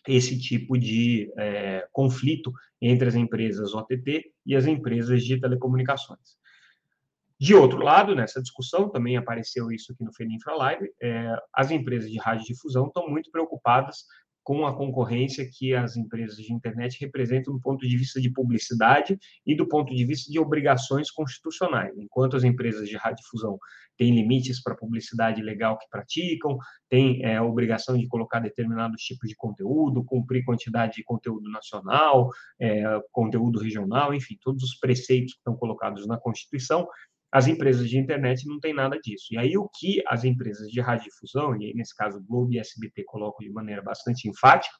esse 0.08 0.40
tipo 0.40 0.78
de 0.78 1.32
é, 1.38 1.88
conflito 1.92 2.52
entre 2.82 3.08
as 3.08 3.16
empresas 3.16 3.74
OTT 3.74 4.32
e 4.46 4.56
as 4.56 4.66
empresas 4.66 5.24
de 5.24 5.40
telecomunicações. 5.40 6.38
De 7.40 7.56
outro 7.56 7.80
lado, 7.80 8.14
nessa 8.14 8.42
discussão, 8.42 8.90
também 8.90 9.16
apareceu 9.16 9.72
isso 9.72 9.94
aqui 9.94 10.04
no 10.04 10.14
Feninfra 10.14 10.56
Live, 10.56 10.90
é, 11.02 11.36
as 11.54 11.72
empresas 11.72 12.12
de 12.12 12.18
radiodifusão 12.18 12.88
estão 12.88 13.08
muito 13.08 13.32
preocupadas 13.32 14.04
com 14.50 14.66
a 14.66 14.76
concorrência 14.76 15.48
que 15.48 15.76
as 15.76 15.96
empresas 15.96 16.38
de 16.38 16.52
internet 16.52 17.00
representam 17.00 17.54
do 17.54 17.62
ponto 17.62 17.88
de 17.88 17.96
vista 17.96 18.20
de 18.20 18.32
publicidade 18.32 19.16
e 19.46 19.56
do 19.56 19.68
ponto 19.68 19.94
de 19.94 20.04
vista 20.04 20.32
de 20.32 20.40
obrigações 20.40 21.12
constitucionais. 21.12 21.96
Enquanto 21.96 22.36
as 22.36 22.44
empresas 22.44 22.90
de 22.90 22.98
radiodifusão 22.98 23.60
têm 23.96 24.12
limites 24.12 24.60
para 24.60 24.74
a 24.74 24.76
publicidade 24.76 25.40
legal 25.44 25.78
que 25.78 25.88
praticam, 25.88 26.58
têm 26.90 27.24
é, 27.24 27.38
a 27.38 27.44
obrigação 27.44 27.96
de 27.96 28.08
colocar 28.08 28.40
determinados 28.40 29.04
tipos 29.04 29.30
de 29.30 29.36
conteúdo, 29.36 30.04
cumprir 30.04 30.44
quantidade 30.44 30.96
de 30.96 31.04
conteúdo 31.04 31.48
nacional, 31.52 32.32
é, 32.60 33.00
conteúdo 33.12 33.60
regional, 33.60 34.16
enfim, 34.16 34.36
todos 34.42 34.64
os 34.64 34.80
preceitos 34.80 35.34
que 35.34 35.42
estão 35.42 35.56
colocados 35.56 36.08
na 36.08 36.18
Constituição, 36.18 36.88
as 37.32 37.48
empresas 37.48 37.90
de 37.90 37.98
internet 37.98 38.48
não 38.48 38.60
têm 38.60 38.74
nada 38.74 38.98
disso. 39.00 39.28
E 39.32 39.38
aí 39.38 39.58
o 39.58 39.70
que 39.80 40.02
as 40.08 40.24
empresas 40.24 40.70
de 40.70 40.82
radiodifusão, 40.82 41.56
e 41.56 41.66
aí, 41.66 41.74
nesse 41.74 41.96
caso 41.96 42.24
Globo 42.28 42.54
e 42.54 42.60
SBT 42.60 43.04
colocam 43.06 43.46
de 43.46 43.54
maneira 43.54 43.82
bastante 43.82 44.28
enfática, 44.28 44.76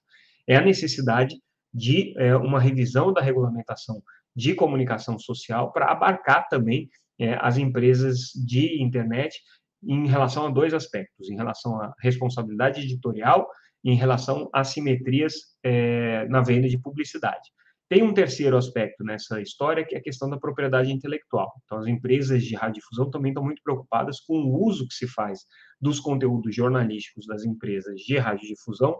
é 0.48 0.56
a 0.56 0.62
necessidade 0.62 1.36
de 1.74 2.14
é, 2.18 2.36
uma 2.36 2.60
revisão 2.60 3.14
da 3.14 3.22
regulamentação 3.22 4.02
de 4.36 4.56
comunicação 4.56 5.20
social 5.20 5.72
para 5.72 5.92
abarcar 5.92 6.48
também 6.50 6.90
é, 7.20 7.38
as 7.40 7.58
empresas 7.58 8.32
de 8.34 8.82
internet 8.82 9.40
em 9.84 10.08
relação 10.08 10.48
a 10.48 10.50
dois 10.50 10.74
aspectos, 10.74 11.30
em 11.30 11.36
relação 11.36 11.80
à 11.80 11.94
responsabilidade 12.02 12.82
editorial 12.82 13.48
em 13.84 13.96
relação 13.96 14.50
a 14.54 14.64
simetrias 14.64 15.36
é, 15.64 16.28
na 16.28 16.42
venda 16.42 16.68
de 16.68 16.78
publicidade. 16.78 17.50
Tem 17.90 18.04
um 18.04 18.14
terceiro 18.14 18.56
aspecto 18.56 19.04
nessa 19.04 19.42
história, 19.42 19.84
que 19.84 19.96
é 19.96 19.98
a 19.98 20.02
questão 20.02 20.30
da 20.30 20.38
propriedade 20.38 20.92
intelectual. 20.92 21.52
Então, 21.66 21.80
as 21.80 21.88
empresas 21.88 22.44
de 22.44 22.56
radiodifusão 22.56 23.10
também 23.10 23.32
estão 23.32 23.44
muito 23.44 23.64
preocupadas 23.64 24.20
com 24.20 24.36
o 24.36 24.64
uso 24.64 24.88
que 24.88 24.94
se 24.94 25.08
faz 25.08 25.40
dos 25.82 26.00
conteúdos 26.00 26.56
jornalísticos 26.56 27.26
das 27.26 27.44
empresas 27.44 28.00
de 28.02 28.16
radiodifusão 28.20 28.96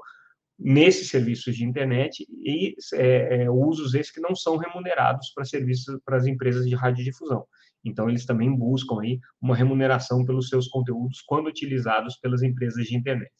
nesses 0.58 1.10
serviços 1.10 1.56
de 1.56 1.64
internet 1.64 2.26
e 2.32 2.76
é, 2.94 3.44
é, 3.44 3.50
usos 3.52 3.94
esses 3.94 4.12
que 4.12 4.20
não 4.20 4.36
são 4.36 4.58
remunerados 4.58 5.32
para 5.36 5.46
serviços 5.46 6.00
para 6.04 6.18
as 6.18 6.26
empresas 6.26 6.68
de 6.68 6.74
radiodifusão. 6.74 7.46
Então, 7.86 8.10
eles 8.10 8.26
também 8.26 8.54
buscam 8.54 9.02
aí 9.02 9.20
uma 9.40 9.56
remuneração 9.56 10.26
pelos 10.26 10.50
seus 10.50 10.68
conteúdos 10.68 11.22
quando 11.28 11.46
utilizados 11.46 12.18
pelas 12.18 12.42
empresas 12.42 12.88
de 12.88 12.98
internet. 12.98 13.32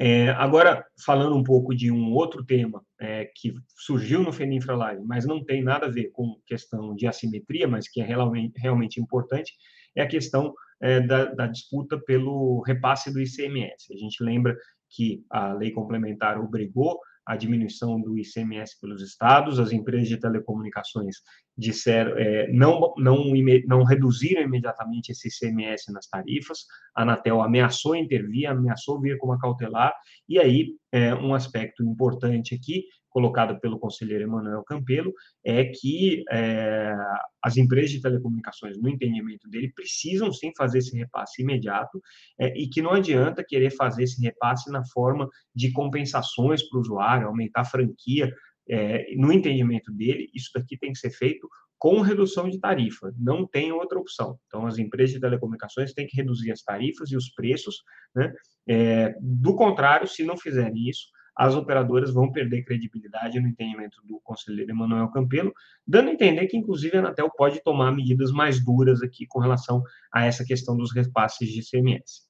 É, 0.00 0.30
agora, 0.30 0.86
falando 1.04 1.34
um 1.34 1.42
pouco 1.42 1.74
de 1.74 1.90
um 1.90 2.12
outro 2.12 2.44
tema 2.44 2.84
é, 3.00 3.28
que 3.34 3.52
surgiu 3.76 4.22
no 4.22 4.32
FENINFRA 4.32 4.76
Live, 4.76 5.04
mas 5.04 5.26
não 5.26 5.44
tem 5.44 5.62
nada 5.62 5.86
a 5.86 5.90
ver 5.90 6.10
com 6.12 6.40
questão 6.46 6.94
de 6.94 7.06
assimetria, 7.06 7.66
mas 7.66 7.88
que 7.88 8.00
é 8.00 8.04
realmente, 8.04 8.52
realmente 8.60 9.00
importante, 9.00 9.54
é 9.96 10.02
a 10.02 10.06
questão 10.06 10.54
é, 10.80 11.00
da, 11.00 11.24
da, 11.24 11.46
disputa 11.48 11.98
pelo 11.98 12.62
repasse 12.62 13.12
do 13.12 13.20
ICMS. 13.20 13.92
A 13.92 13.96
gente 13.96 14.22
lembra 14.22 14.56
que 14.88 15.24
a 15.28 15.52
lei 15.52 15.72
complementar 15.72 16.38
obrigou 16.38 17.00
a 17.28 17.36
diminuição 17.36 18.00
do 18.00 18.18
ICMS 18.18 18.80
pelos 18.80 19.02
estados, 19.02 19.60
as 19.60 19.70
empresas 19.70 20.08
de 20.08 20.16
telecomunicações 20.16 21.16
disseram, 21.56 22.16
é, 22.16 22.50
não, 22.50 22.94
não, 22.96 23.24
não 23.66 23.84
reduziram 23.84 24.40
imediatamente 24.40 25.10
esse 25.10 25.28
ICMS 25.28 25.92
nas 25.92 26.06
tarifas, 26.06 26.60
a 26.96 27.02
Anatel 27.02 27.42
ameaçou 27.42 27.94
intervir, 27.94 28.46
ameaçou 28.46 28.98
vir 28.98 29.18
com 29.18 29.26
uma 29.26 29.38
cautelar, 29.38 29.92
e 30.26 30.38
aí 30.38 30.74
é, 30.90 31.14
um 31.14 31.34
aspecto 31.34 31.84
importante 31.84 32.54
aqui 32.54 32.84
colocado 33.08 33.58
pelo 33.60 33.78
conselheiro 33.78 34.24
Emanuel 34.24 34.62
Campelo, 34.64 35.12
é 35.44 35.64
que 35.64 36.24
é, 36.30 36.94
as 37.42 37.56
empresas 37.56 37.90
de 37.90 38.00
telecomunicações, 38.00 38.78
no 38.78 38.88
entendimento 38.88 39.48
dele, 39.48 39.72
precisam 39.74 40.32
sim 40.32 40.52
fazer 40.56 40.78
esse 40.78 40.96
repasse 40.96 41.42
imediato 41.42 42.00
é, 42.38 42.56
e 42.58 42.68
que 42.68 42.82
não 42.82 42.92
adianta 42.92 43.44
querer 43.46 43.70
fazer 43.70 44.04
esse 44.04 44.22
repasse 44.22 44.70
na 44.70 44.84
forma 44.86 45.28
de 45.54 45.72
compensações 45.72 46.68
para 46.68 46.78
o 46.78 46.80
usuário, 46.80 47.26
aumentar 47.26 47.62
a 47.62 47.64
franquia. 47.64 48.32
É, 48.70 49.14
no 49.16 49.32
entendimento 49.32 49.90
dele, 49.90 50.28
isso 50.34 50.50
daqui 50.54 50.76
tem 50.76 50.92
que 50.92 50.98
ser 50.98 51.10
feito 51.10 51.48
com 51.78 52.00
redução 52.00 52.50
de 52.50 52.58
tarifa, 52.58 53.14
não 53.16 53.46
tem 53.46 53.70
outra 53.72 53.98
opção. 53.98 54.36
Então, 54.46 54.66
as 54.66 54.78
empresas 54.78 55.14
de 55.14 55.20
telecomunicações 55.20 55.92
têm 55.94 56.06
que 56.06 56.16
reduzir 56.16 56.50
as 56.50 56.62
tarifas 56.62 57.10
e 57.10 57.16
os 57.16 57.30
preços, 57.30 57.82
né? 58.14 58.32
É, 58.68 59.14
do 59.20 59.54
contrário, 59.54 60.08
se 60.08 60.24
não 60.24 60.36
fizerem 60.36 60.88
isso, 60.88 61.06
as 61.38 61.54
operadoras 61.54 62.12
vão 62.12 62.32
perder 62.32 62.64
credibilidade 62.64 63.38
no 63.38 63.46
entendimento 63.46 64.02
do 64.04 64.18
conselheiro 64.24 64.72
Emanuel 64.72 65.06
Campelo, 65.08 65.52
dando 65.86 66.08
a 66.08 66.12
entender 66.12 66.44
que, 66.48 66.56
inclusive, 66.56 66.96
a 66.96 66.98
Anatel 66.98 67.30
pode 67.30 67.62
tomar 67.62 67.92
medidas 67.92 68.32
mais 68.32 68.62
duras 68.62 69.00
aqui 69.02 69.24
com 69.24 69.38
relação 69.38 69.80
a 70.12 70.26
essa 70.26 70.44
questão 70.44 70.76
dos 70.76 70.92
repasses 70.92 71.48
de 71.48 71.62
CMS. 71.62 72.26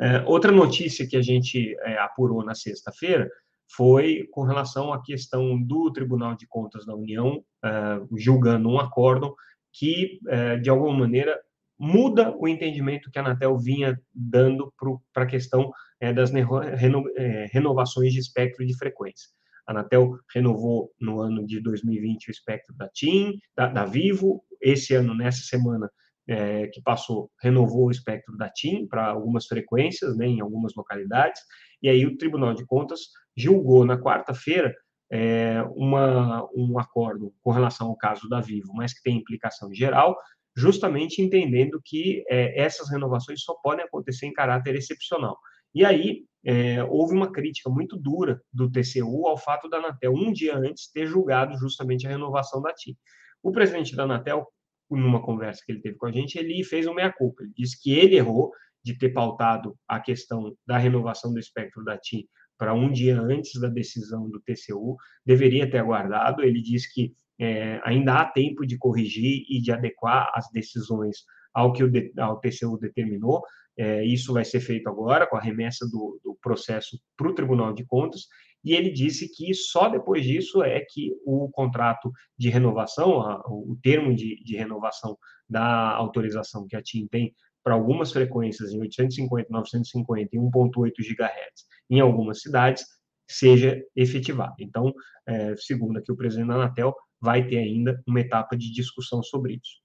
É, 0.00 0.22
outra 0.26 0.52
notícia 0.52 1.08
que 1.08 1.16
a 1.16 1.22
gente 1.22 1.76
é, 1.80 1.98
apurou 1.98 2.44
na 2.44 2.54
sexta-feira 2.54 3.28
foi 3.74 4.28
com 4.30 4.44
relação 4.44 4.92
à 4.92 5.02
questão 5.02 5.60
do 5.60 5.92
Tribunal 5.92 6.36
de 6.36 6.46
Contas 6.46 6.86
da 6.86 6.94
União 6.94 7.44
é, 7.64 7.70
julgando 8.16 8.68
um 8.68 8.78
acórdão 8.78 9.34
que, 9.72 10.20
é, 10.28 10.56
de 10.56 10.70
alguma 10.70 10.96
maneira, 10.96 11.36
muda 11.76 12.32
o 12.38 12.46
entendimento 12.46 13.10
que 13.10 13.18
a 13.18 13.22
Anatel 13.22 13.58
vinha 13.58 14.00
dando 14.14 14.72
para 15.12 15.24
a 15.24 15.26
questão 15.26 15.72
é, 16.00 16.12
das 16.12 16.30
reno, 16.30 17.04
é, 17.16 17.46
renovações 17.52 18.12
de 18.12 18.18
espectro 18.18 18.66
de 18.66 18.76
frequência. 18.76 19.28
A 19.66 19.72
Anatel 19.72 20.18
renovou 20.34 20.90
no 21.00 21.20
ano 21.20 21.46
de 21.46 21.60
2020 21.60 22.28
o 22.28 22.30
espectro 22.30 22.74
da 22.76 22.88
TIM, 22.88 23.38
da, 23.56 23.68
da 23.68 23.84
Vivo, 23.84 24.42
esse 24.60 24.94
ano, 24.94 25.14
nessa 25.14 25.42
semana 25.42 25.90
é, 26.28 26.68
que 26.68 26.82
passou, 26.82 27.30
renovou 27.42 27.86
o 27.86 27.90
espectro 27.90 28.36
da 28.36 28.48
TIM 28.48 28.86
para 28.86 29.06
algumas 29.06 29.46
frequências, 29.46 30.16
né, 30.16 30.26
em 30.26 30.40
algumas 30.40 30.74
localidades, 30.74 31.40
e 31.82 31.88
aí 31.88 32.06
o 32.06 32.16
Tribunal 32.16 32.54
de 32.54 32.64
Contas 32.66 33.00
julgou 33.36 33.84
na 33.84 33.98
quarta-feira 33.98 34.74
é, 35.10 35.62
uma, 35.74 36.48
um 36.54 36.78
acordo 36.78 37.32
com 37.42 37.50
relação 37.50 37.88
ao 37.88 37.96
caso 37.96 38.28
da 38.28 38.40
Vivo, 38.40 38.72
mas 38.74 38.92
que 38.92 39.02
tem 39.02 39.16
implicação 39.16 39.72
geral, 39.74 40.16
justamente 40.56 41.22
entendendo 41.22 41.80
que 41.84 42.24
é, 42.28 42.60
essas 42.60 42.90
renovações 42.90 43.42
só 43.42 43.54
podem 43.62 43.84
acontecer 43.84 44.26
em 44.26 44.32
caráter 44.32 44.76
excepcional. 44.76 45.36
E 45.74 45.84
aí 45.84 46.24
é, 46.44 46.82
houve 46.84 47.14
uma 47.14 47.30
crítica 47.30 47.70
muito 47.70 47.96
dura 47.96 48.40
do 48.52 48.70
TCU 48.70 49.26
ao 49.26 49.36
fato 49.36 49.68
da 49.68 49.78
Anatel, 49.78 50.12
um 50.12 50.32
dia 50.32 50.56
antes, 50.56 50.90
ter 50.90 51.06
julgado 51.06 51.56
justamente 51.58 52.06
a 52.06 52.10
renovação 52.10 52.62
da 52.62 52.72
TIM. 52.72 52.96
O 53.42 53.52
presidente 53.52 53.94
da 53.94 54.04
Anatel, 54.04 54.46
numa 54.90 55.22
conversa 55.22 55.62
que 55.64 55.72
ele 55.72 55.80
teve 55.80 55.96
com 55.96 56.06
a 56.06 56.12
gente, 56.12 56.38
ele 56.38 56.64
fez 56.64 56.86
uma 56.86 56.96
meia-culpa. 56.96 57.42
Ele 57.42 57.52
disse 57.56 57.80
que 57.80 57.92
ele 57.92 58.16
errou 58.16 58.52
de 58.82 58.96
ter 58.98 59.10
pautado 59.10 59.76
a 59.86 60.00
questão 60.00 60.54
da 60.66 60.78
renovação 60.78 61.32
do 61.32 61.38
espectro 61.38 61.84
da 61.84 61.98
TIM 61.98 62.26
para 62.60 62.74
um 62.74 62.92
dia 62.92 63.18
antes 63.18 63.58
da 63.58 63.68
decisão 63.68 64.28
do 64.28 64.38
TCU, 64.40 64.96
deveria 65.24 65.70
ter 65.70 65.78
aguardado. 65.78 66.42
Ele 66.42 66.60
disse 66.60 66.92
que 66.92 67.14
é, 67.38 67.80
ainda 67.82 68.20
há 68.20 68.24
tempo 68.26 68.66
de 68.66 68.76
corrigir 68.76 69.44
e 69.48 69.62
de 69.62 69.72
adequar 69.72 70.30
as 70.34 70.50
decisões 70.52 71.24
ao 71.54 71.72
que 71.72 71.82
o, 71.82 71.90
ao 72.18 72.38
TCU 72.38 72.78
determinou. 72.78 73.42
É, 73.80 74.04
isso 74.04 74.34
vai 74.34 74.44
ser 74.44 74.60
feito 74.60 74.90
agora 74.90 75.26
com 75.26 75.38
a 75.38 75.40
remessa 75.40 75.88
do, 75.88 76.20
do 76.22 76.36
processo 76.42 77.00
para 77.16 77.30
o 77.30 77.34
Tribunal 77.34 77.72
de 77.72 77.82
Contas. 77.86 78.26
E 78.62 78.74
ele 78.74 78.90
disse 78.90 79.26
que 79.34 79.54
só 79.54 79.88
depois 79.88 80.22
disso 80.22 80.62
é 80.62 80.80
que 80.80 81.14
o 81.24 81.48
contrato 81.48 82.12
de 82.38 82.50
renovação, 82.50 83.22
a, 83.22 83.38
o 83.48 83.78
termo 83.82 84.14
de, 84.14 84.42
de 84.44 84.54
renovação 84.54 85.16
da 85.48 85.92
autorização 85.92 86.66
que 86.68 86.76
a 86.76 86.82
TIM 86.82 87.08
tem 87.08 87.34
para 87.64 87.72
algumas 87.72 88.12
frequências 88.12 88.70
em 88.70 88.80
850, 88.80 89.48
950 89.50 90.28
e 90.30 90.38
1.8 90.38 90.92
GHz 90.98 91.64
em 91.88 92.00
algumas 92.00 92.42
cidades, 92.42 92.84
seja 93.30 93.82
efetivado. 93.96 94.56
Então, 94.60 94.92
é, 95.26 95.56
segundo 95.56 95.96
aqui 95.96 96.12
o 96.12 96.16
presidente 96.16 96.48
da 96.48 96.54
Anatel, 96.54 96.94
vai 97.18 97.46
ter 97.46 97.56
ainda 97.56 97.98
uma 98.06 98.20
etapa 98.20 98.58
de 98.58 98.70
discussão 98.70 99.22
sobre 99.22 99.54
isso. 99.54 99.80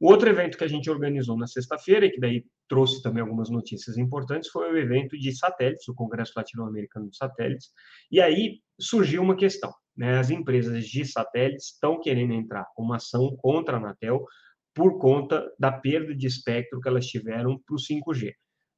O 0.00 0.10
outro 0.10 0.30
evento 0.30 0.56
que 0.56 0.64
a 0.64 0.68
gente 0.68 0.88
organizou 0.88 1.36
na 1.36 1.46
sexta-feira, 1.46 2.06
e 2.06 2.10
que 2.10 2.18
daí 2.18 2.44
trouxe 2.66 3.02
também 3.02 3.20
algumas 3.20 3.50
notícias 3.50 3.98
importantes, 3.98 4.48
foi 4.48 4.72
o 4.72 4.78
evento 4.78 5.18
de 5.18 5.36
satélites, 5.36 5.86
o 5.88 5.94
Congresso 5.94 6.32
Latino-Americano 6.34 7.10
de 7.10 7.16
Satélites. 7.18 7.68
E 8.10 8.18
aí 8.18 8.60
surgiu 8.80 9.22
uma 9.22 9.36
questão. 9.36 9.70
Né? 9.94 10.18
As 10.18 10.30
empresas 10.30 10.86
de 10.86 11.04
satélites 11.04 11.74
estão 11.74 12.00
querendo 12.00 12.32
entrar 12.32 12.64
com 12.74 12.82
uma 12.82 12.96
ação 12.96 13.36
contra 13.36 13.76
a 13.76 13.78
Anatel 13.78 14.24
por 14.74 14.98
conta 14.98 15.52
da 15.58 15.70
perda 15.70 16.14
de 16.14 16.26
espectro 16.26 16.80
que 16.80 16.88
elas 16.88 17.06
tiveram 17.06 17.60
para 17.66 17.74
o 17.74 17.78
5G. 17.78 18.32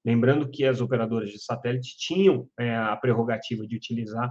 Lembrando 0.04 0.50
que 0.50 0.64
as 0.64 0.80
operadoras 0.80 1.30
de 1.30 1.40
satélite 1.40 1.96
tinham 1.98 2.48
é, 2.58 2.74
a 2.74 2.96
prerrogativa 2.96 3.64
de 3.64 3.76
utilizar 3.76 4.28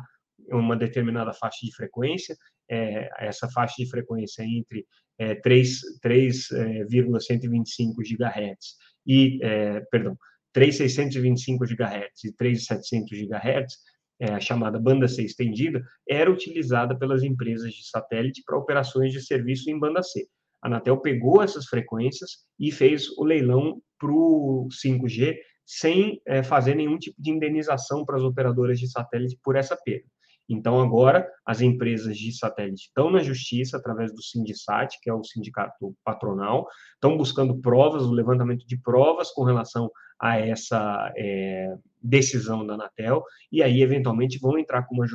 uma 0.50 0.75
determinada 0.75 1.31
faixa 1.33 1.65
de 1.65 1.74
frequência, 1.74 2.36
é, 2.71 3.09
essa 3.19 3.49
faixa 3.49 3.75
de 3.77 3.89
frequência 3.89 4.43
entre 4.43 4.85
é, 5.19 5.35
3,125 5.35 8.01
GHz 8.01 8.77
e, 9.05 9.39
é, 9.43 9.81
perdão, 9.91 10.17
3,625 10.53 11.65
GHz 11.65 12.23
e 12.25 12.33
3,700 12.33 13.19
GHz, 13.19 13.73
é, 14.19 14.33
a 14.33 14.39
chamada 14.39 14.79
banda 14.79 15.07
C 15.07 15.23
estendida, 15.23 15.83
era 16.07 16.31
utilizada 16.31 16.95
pelas 16.97 17.23
empresas 17.23 17.73
de 17.73 17.89
satélite 17.89 18.43
para 18.45 18.57
operações 18.57 19.11
de 19.11 19.21
serviço 19.21 19.69
em 19.69 19.79
banda 19.79 20.01
C. 20.03 20.27
A 20.61 20.67
Anatel 20.67 20.97
pegou 20.97 21.41
essas 21.41 21.65
frequências 21.65 22.45
e 22.59 22.71
fez 22.71 23.09
o 23.17 23.23
leilão 23.23 23.81
para 23.99 24.11
o 24.11 24.67
5G 24.71 25.37
sem 25.65 26.21
é, 26.27 26.43
fazer 26.43 26.75
nenhum 26.75 26.97
tipo 26.97 27.19
de 27.19 27.31
indenização 27.31 28.05
para 28.05 28.17
as 28.17 28.23
operadoras 28.23 28.79
de 28.79 28.89
satélite 28.89 29.39
por 29.43 29.55
essa 29.55 29.75
perda. 29.75 30.05
Então, 30.50 30.81
agora, 30.81 31.27
as 31.45 31.62
empresas 31.62 32.17
de 32.17 32.31
satélite 32.38 32.88
estão 32.88 33.10
na 33.10 33.24
justiça, 33.24 33.77
através 33.77 34.13
do 34.13 34.21
Sindisat, 34.21 35.00
que 35.01 35.10
é 35.10 35.13
o 35.13 35.24
sindicato 35.24 35.95
patronal, 36.03 36.67
estão 36.95 37.17
buscando 37.17 37.60
provas, 37.60 38.03
o 38.03 38.12
levantamento 38.12 38.65
de 38.65 38.77
provas 38.77 39.31
com 39.31 39.43
relação 39.43 39.89
a 40.19 40.38
essa 40.38 41.12
é, 41.17 41.74
decisão 42.01 42.65
da 42.65 42.75
Anatel, 42.75 43.24
e 43.51 43.63
aí, 43.63 43.81
eventualmente, 43.81 44.38
vão 44.39 44.57
entrar 44.57 44.83
com 44.83 44.95
uma, 44.95 45.05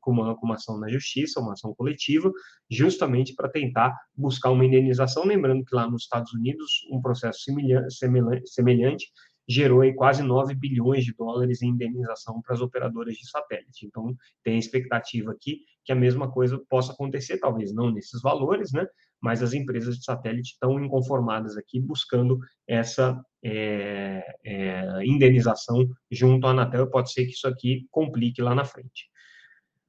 com, 0.00 0.10
uma, 0.10 0.36
com 0.36 0.46
uma 0.46 0.56
ação 0.56 0.80
na 0.80 0.88
justiça, 0.88 1.38
uma 1.38 1.52
ação 1.52 1.72
coletiva, 1.74 2.32
justamente 2.68 3.34
para 3.34 3.48
tentar 3.48 3.96
buscar 4.16 4.50
uma 4.50 4.64
indenização. 4.64 5.24
Lembrando 5.24 5.64
que 5.64 5.74
lá 5.74 5.88
nos 5.88 6.02
Estados 6.02 6.32
Unidos, 6.32 6.70
um 6.90 7.00
processo 7.00 7.40
semelhante 8.46 9.06
gerou 9.48 9.80
aí 9.80 9.94
quase 9.94 10.22
9 10.22 10.54
bilhões 10.54 11.04
de 11.04 11.14
dólares 11.14 11.62
em 11.62 11.68
indenização 11.68 12.42
para 12.42 12.54
as 12.54 12.60
operadoras 12.60 13.16
de 13.16 13.28
satélite. 13.28 13.86
Então, 13.86 14.14
tem 14.44 14.56
a 14.56 14.58
expectativa 14.58 15.32
aqui 15.32 15.62
que 15.84 15.90
a 15.90 15.96
mesma 15.96 16.30
coisa 16.30 16.60
possa 16.68 16.92
acontecer, 16.92 17.38
talvez 17.38 17.72
não 17.72 17.90
nesses 17.90 18.20
valores, 18.20 18.72
né? 18.72 18.86
Mas 19.20 19.42
as 19.42 19.54
empresas 19.54 19.96
de 19.96 20.04
satélite 20.04 20.52
estão 20.52 20.78
inconformadas 20.78 21.56
aqui, 21.56 21.80
buscando 21.80 22.38
essa 22.66 23.20
é, 23.42 24.22
é, 24.44 25.04
indenização 25.04 25.88
junto 26.10 26.46
à 26.46 26.50
Anatel. 26.50 26.90
Pode 26.90 27.10
ser 27.10 27.24
que 27.24 27.32
isso 27.32 27.48
aqui 27.48 27.86
complique 27.90 28.42
lá 28.42 28.54
na 28.54 28.64
frente. 28.64 29.08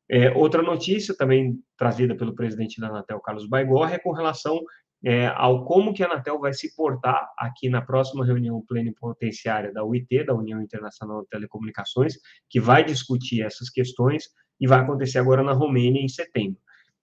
É, 0.09 0.31
outra 0.31 0.63
notícia, 0.63 1.15
também 1.15 1.61
trazida 1.77 2.15
pelo 2.15 2.33
presidente 2.33 2.79
da 2.81 2.87
Anatel, 2.87 3.19
Carlos 3.19 3.47
Baigorre, 3.47 3.93
é 3.93 3.99
com 3.99 4.11
relação 4.11 4.59
é, 5.03 5.27
ao 5.27 5.65
como 5.65 5.93
que 5.93 6.03
a 6.03 6.07
Anatel 6.07 6.39
vai 6.39 6.53
se 6.53 6.75
portar 6.75 7.29
aqui 7.37 7.69
na 7.69 7.81
próxima 7.81 8.25
reunião 8.25 8.61
plenipotenciária 8.67 9.71
da 9.71 9.83
UIT, 9.83 10.25
da 10.25 10.35
União 10.35 10.61
Internacional 10.61 11.21
de 11.21 11.29
Telecomunicações, 11.29 12.15
que 12.49 12.59
vai 12.59 12.83
discutir 12.83 13.41
essas 13.41 13.69
questões 13.69 14.29
e 14.59 14.67
vai 14.67 14.79
acontecer 14.79 15.19
agora 15.19 15.41
na 15.41 15.53
Romênia 15.53 16.01
em 16.01 16.09
setembro. 16.09 16.59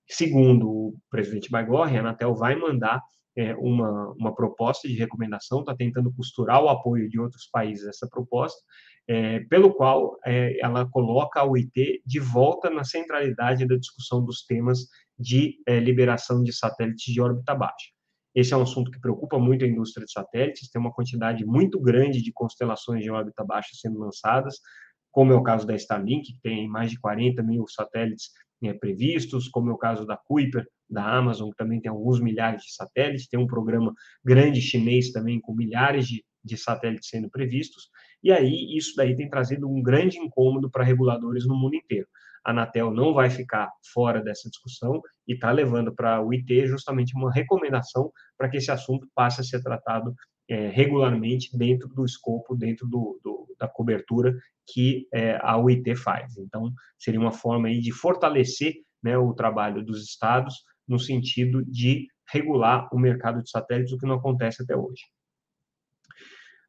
Segundo 0.06 0.68
o 0.68 0.96
presidente 1.10 1.50
Baigorre, 1.50 1.96
a 1.96 2.00
Anatel 2.00 2.34
vai 2.34 2.54
mandar 2.54 3.02
é, 3.36 3.54
uma, 3.56 4.12
uma 4.12 4.34
proposta 4.34 4.86
de 4.86 4.94
recomendação, 4.94 5.60
está 5.60 5.74
tentando 5.74 6.12
costurar 6.12 6.62
o 6.62 6.68
apoio 6.68 7.08
de 7.08 7.18
outros 7.18 7.48
países 7.50 7.86
essa 7.86 8.08
proposta, 8.08 8.60
é, 9.08 9.40
pelo 9.40 9.72
qual 9.72 10.18
é, 10.26 10.58
ela 10.60 10.88
coloca 10.90 11.40
a 11.40 11.44
UIT 11.44 12.02
de 12.04 12.18
volta 12.18 12.68
na 12.68 12.84
centralidade 12.84 13.66
da 13.66 13.76
discussão 13.76 14.24
dos 14.24 14.44
temas 14.44 14.86
de 15.18 15.56
é, 15.66 15.78
liberação 15.78 16.42
de 16.42 16.52
satélites 16.52 17.12
de 17.12 17.20
órbita 17.20 17.54
baixa. 17.54 17.90
Esse 18.34 18.52
é 18.52 18.56
um 18.56 18.62
assunto 18.62 18.90
que 18.90 19.00
preocupa 19.00 19.38
muito 19.38 19.64
a 19.64 19.68
indústria 19.68 20.04
de 20.04 20.12
satélites, 20.12 20.68
tem 20.68 20.80
uma 20.80 20.92
quantidade 20.92 21.44
muito 21.46 21.80
grande 21.80 22.20
de 22.20 22.32
constelações 22.32 23.02
de 23.02 23.10
órbita 23.10 23.44
baixa 23.44 23.70
sendo 23.72 23.98
lançadas, 23.98 24.56
como 25.10 25.32
é 25.32 25.36
o 25.36 25.42
caso 25.42 25.66
da 25.66 25.74
Starlink, 25.74 26.34
que 26.34 26.40
tem 26.42 26.68
mais 26.68 26.90
de 26.90 27.00
40 27.00 27.42
mil 27.42 27.66
satélites 27.66 28.30
é, 28.62 28.74
previstos, 28.74 29.48
como 29.48 29.70
é 29.70 29.72
o 29.72 29.78
caso 29.78 30.04
da 30.04 30.16
Kuiper, 30.16 30.66
da 30.88 31.02
Amazon, 31.16 31.48
que 31.50 31.56
também 31.56 31.80
tem 31.80 31.90
alguns 31.90 32.20
milhares 32.20 32.62
de 32.62 32.74
satélites, 32.74 33.26
tem 33.26 33.40
um 33.40 33.46
programa 33.46 33.94
grande 34.24 34.60
chinês 34.60 35.12
também 35.12 35.40
com 35.40 35.54
milhares 35.54 36.06
de, 36.06 36.22
de 36.46 36.56
satélites 36.56 37.08
sendo 37.08 37.28
previstos, 37.28 37.90
e 38.22 38.32
aí 38.32 38.76
isso 38.76 38.94
daí 38.96 39.14
tem 39.14 39.28
trazido 39.28 39.68
um 39.68 39.82
grande 39.82 40.18
incômodo 40.18 40.70
para 40.70 40.84
reguladores 40.84 41.46
no 41.46 41.56
mundo 41.56 41.74
inteiro. 41.74 42.06
A 42.44 42.52
Anatel 42.52 42.92
não 42.92 43.12
vai 43.12 43.28
ficar 43.28 43.70
fora 43.92 44.22
dessa 44.22 44.48
discussão 44.48 45.02
e 45.26 45.34
está 45.34 45.50
levando 45.50 45.92
para 45.92 46.22
o 46.22 46.32
IT 46.32 46.68
justamente 46.68 47.14
uma 47.16 47.32
recomendação 47.32 48.10
para 48.38 48.48
que 48.48 48.56
esse 48.58 48.70
assunto 48.70 49.08
passe 49.14 49.40
a 49.40 49.44
ser 49.44 49.60
tratado 49.62 50.14
é, 50.48 50.68
regularmente 50.68 51.56
dentro 51.58 51.88
do 51.88 52.04
escopo, 52.04 52.54
dentro 52.54 52.86
do, 52.86 53.18
do 53.22 53.46
da 53.58 53.66
cobertura 53.66 54.34
que 54.66 55.08
é, 55.12 55.38
a 55.40 55.58
UIT 55.58 55.96
faz. 55.96 56.36
Então, 56.36 56.72
seria 56.98 57.20
uma 57.20 57.32
forma 57.32 57.68
aí 57.68 57.80
de 57.80 57.92
fortalecer 57.92 58.74
né, 59.02 59.16
o 59.16 59.32
trabalho 59.34 59.84
dos 59.84 60.02
estados 60.04 60.62
no 60.86 60.98
sentido 60.98 61.64
de 61.64 62.06
regular 62.28 62.88
o 62.92 62.98
mercado 62.98 63.42
de 63.42 63.50
satélites, 63.50 63.92
o 63.92 63.98
que 63.98 64.06
não 64.06 64.16
acontece 64.16 64.62
até 64.62 64.76
hoje. 64.76 65.02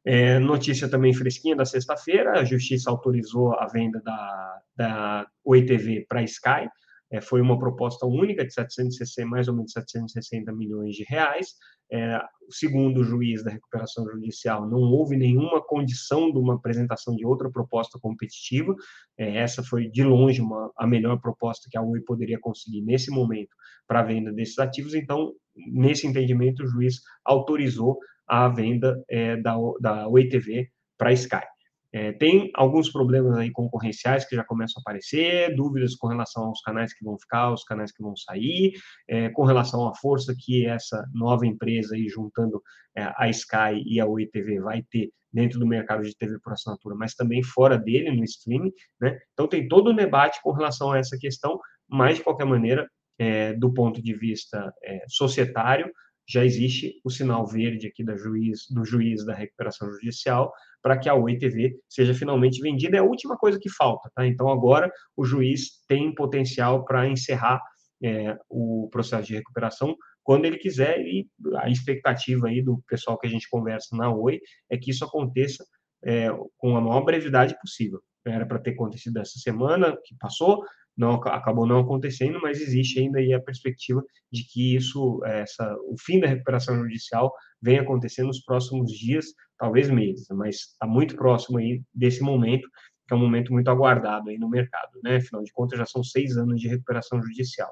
É, 0.04 0.38
notícia 0.38 0.88
também 0.88 1.12
fresquinha 1.12 1.56
da 1.56 1.64
sexta-feira, 1.64 2.40
a 2.40 2.44
Justiça 2.44 2.90
autorizou 2.90 3.54
a 3.54 3.66
venda 3.66 4.00
da, 4.00 4.60
da 4.76 5.26
OITV 5.44 6.06
para 6.08 6.22
Sky, 6.22 6.68
é, 7.10 7.20
foi 7.20 7.40
uma 7.40 7.58
proposta 7.58 8.06
única 8.06 8.44
de 8.44 8.52
760, 8.52 9.28
mais 9.28 9.48
ou 9.48 9.54
menos 9.54 9.72
760 9.72 10.52
milhões 10.52 10.94
de 10.94 11.04
reais. 11.08 11.54
É, 11.90 12.20
segundo 12.50 13.00
o 13.00 13.04
juiz 13.04 13.42
da 13.42 13.50
recuperação 13.50 14.04
judicial, 14.10 14.68
não 14.68 14.78
houve 14.78 15.16
nenhuma 15.16 15.62
condição 15.64 16.30
de 16.30 16.38
uma 16.38 16.56
apresentação 16.56 17.16
de 17.16 17.24
outra 17.24 17.50
proposta 17.50 17.98
competitiva. 17.98 18.74
É, 19.16 19.38
essa 19.38 19.62
foi, 19.62 19.88
de 19.88 20.04
longe, 20.04 20.42
uma, 20.42 20.70
a 20.76 20.86
melhor 20.86 21.18
proposta 21.20 21.68
que 21.70 21.78
a 21.78 21.82
Oi 21.82 22.00
poderia 22.02 22.38
conseguir 22.38 22.82
nesse 22.82 23.10
momento 23.10 23.54
para 23.86 24.00
a 24.00 24.04
venda 24.04 24.30
desses 24.32 24.58
ativos. 24.58 24.94
Então, 24.94 25.32
nesse 25.56 26.06
entendimento, 26.06 26.62
o 26.62 26.66
juiz 26.66 27.00
autorizou 27.24 27.98
a 28.26 28.48
venda 28.48 29.02
é, 29.08 29.36
da, 29.38 29.56
da 29.80 30.08
Oi 30.08 30.28
TV 30.28 30.68
para 30.98 31.08
a 31.08 31.12
Sky. 31.14 31.57
É, 31.98 32.12
tem 32.12 32.48
alguns 32.54 32.92
problemas 32.92 33.36
aí 33.36 33.50
concorrenciais 33.50 34.24
que 34.24 34.36
já 34.36 34.44
começam 34.44 34.78
a 34.78 34.82
aparecer, 34.82 35.52
dúvidas 35.56 35.96
com 35.96 36.06
relação 36.06 36.44
aos 36.44 36.60
canais 36.60 36.94
que 36.94 37.04
vão 37.04 37.18
ficar, 37.18 37.52
os 37.52 37.64
canais 37.64 37.90
que 37.90 38.00
vão 38.00 38.14
sair, 38.14 38.74
é, 39.08 39.28
com 39.30 39.44
relação 39.44 39.88
à 39.88 39.92
força 39.96 40.32
que 40.38 40.64
essa 40.64 41.04
nova 41.12 41.44
empresa 41.44 41.96
aí, 41.96 42.08
juntando 42.08 42.62
é, 42.96 43.12
a 43.16 43.28
Sky 43.30 43.82
e 43.84 43.98
a 43.98 44.06
Oi 44.06 44.26
TV, 44.26 44.60
vai 44.60 44.84
ter 44.88 45.10
dentro 45.32 45.58
do 45.58 45.66
mercado 45.66 46.04
de 46.04 46.16
TV 46.16 46.38
por 46.38 46.52
assinatura, 46.52 46.94
mas 46.94 47.14
também 47.14 47.42
fora 47.42 47.76
dele, 47.76 48.12
no 48.12 48.22
streaming, 48.22 48.72
né? 49.00 49.18
Então 49.32 49.48
tem 49.48 49.66
todo 49.66 49.90
o 49.90 49.96
debate 49.96 50.38
com 50.40 50.52
relação 50.52 50.92
a 50.92 50.98
essa 50.98 51.18
questão, 51.18 51.58
mas 51.88 52.18
de 52.18 52.22
qualquer 52.22 52.46
maneira, 52.46 52.88
é, 53.18 53.54
do 53.54 53.74
ponto 53.74 54.00
de 54.00 54.14
vista 54.14 54.72
é, 54.84 55.02
societário, 55.08 55.90
já 56.28 56.44
existe 56.44 57.00
o 57.02 57.10
sinal 57.10 57.46
verde 57.46 57.86
aqui 57.86 58.04
da 58.04 58.16
juiz, 58.16 58.66
do 58.70 58.84
juiz 58.84 59.24
da 59.24 59.34
recuperação 59.34 59.90
judicial 59.90 60.52
para 60.82 60.98
que 60.98 61.08
a 61.08 61.14
Oi 61.14 61.38
TV 61.38 61.76
seja 61.88 62.12
finalmente 62.12 62.60
vendida. 62.60 62.96
É 62.96 63.00
a 63.00 63.04
última 63.04 63.36
coisa 63.36 63.58
que 63.58 63.70
falta, 63.70 64.10
tá? 64.14 64.26
Então 64.26 64.48
agora 64.48 64.92
o 65.16 65.24
juiz 65.24 65.84
tem 65.88 66.14
potencial 66.14 66.84
para 66.84 67.08
encerrar 67.08 67.60
é, 68.02 68.36
o 68.48 68.88
processo 68.92 69.26
de 69.26 69.34
recuperação 69.34 69.96
quando 70.22 70.44
ele 70.44 70.58
quiser 70.58 71.00
e 71.00 71.26
a 71.56 71.70
expectativa 71.70 72.48
aí 72.48 72.62
do 72.62 72.82
pessoal 72.86 73.18
que 73.18 73.26
a 73.26 73.30
gente 73.30 73.48
conversa 73.48 73.96
na 73.96 74.14
Oi 74.14 74.38
é 74.70 74.76
que 74.76 74.90
isso 74.90 75.04
aconteça 75.04 75.64
é, 76.04 76.28
com 76.58 76.76
a 76.76 76.80
maior 76.80 77.02
brevidade 77.02 77.58
possível. 77.58 78.00
Era 78.26 78.44
para 78.44 78.58
ter 78.58 78.72
acontecido 78.72 79.18
essa 79.18 79.38
semana 79.38 79.96
que 80.04 80.14
passou, 80.18 80.62
não 80.98 81.12
acabou 81.12 81.64
não 81.64 81.78
acontecendo, 81.78 82.40
mas 82.42 82.60
existe 82.60 82.98
ainda 82.98 83.20
aí 83.20 83.32
a 83.32 83.40
perspectiva 83.40 84.02
de 84.32 84.42
que 84.42 84.74
isso, 84.74 85.24
essa, 85.24 85.76
o 85.88 85.94
fim 85.96 86.18
da 86.18 86.26
recuperação 86.26 86.76
judicial 86.76 87.32
venha 87.62 87.82
acontecer 87.82 88.24
nos 88.24 88.40
próximos 88.40 88.90
dias, 88.90 89.26
talvez 89.56 89.88
meses, 89.88 90.26
mas 90.30 90.56
está 90.56 90.88
muito 90.88 91.14
próximo 91.14 91.58
aí 91.58 91.82
desse 91.94 92.20
momento, 92.20 92.68
que 93.06 93.14
é 93.14 93.16
um 93.16 93.20
momento 93.20 93.52
muito 93.52 93.70
aguardado 93.70 94.28
aí 94.28 94.38
no 94.38 94.50
mercado, 94.50 94.90
né? 95.04 95.16
Afinal 95.16 95.44
de 95.44 95.52
contas, 95.52 95.78
já 95.78 95.86
são 95.86 96.02
seis 96.02 96.36
anos 96.36 96.60
de 96.60 96.66
recuperação 96.66 97.22
judicial. 97.22 97.70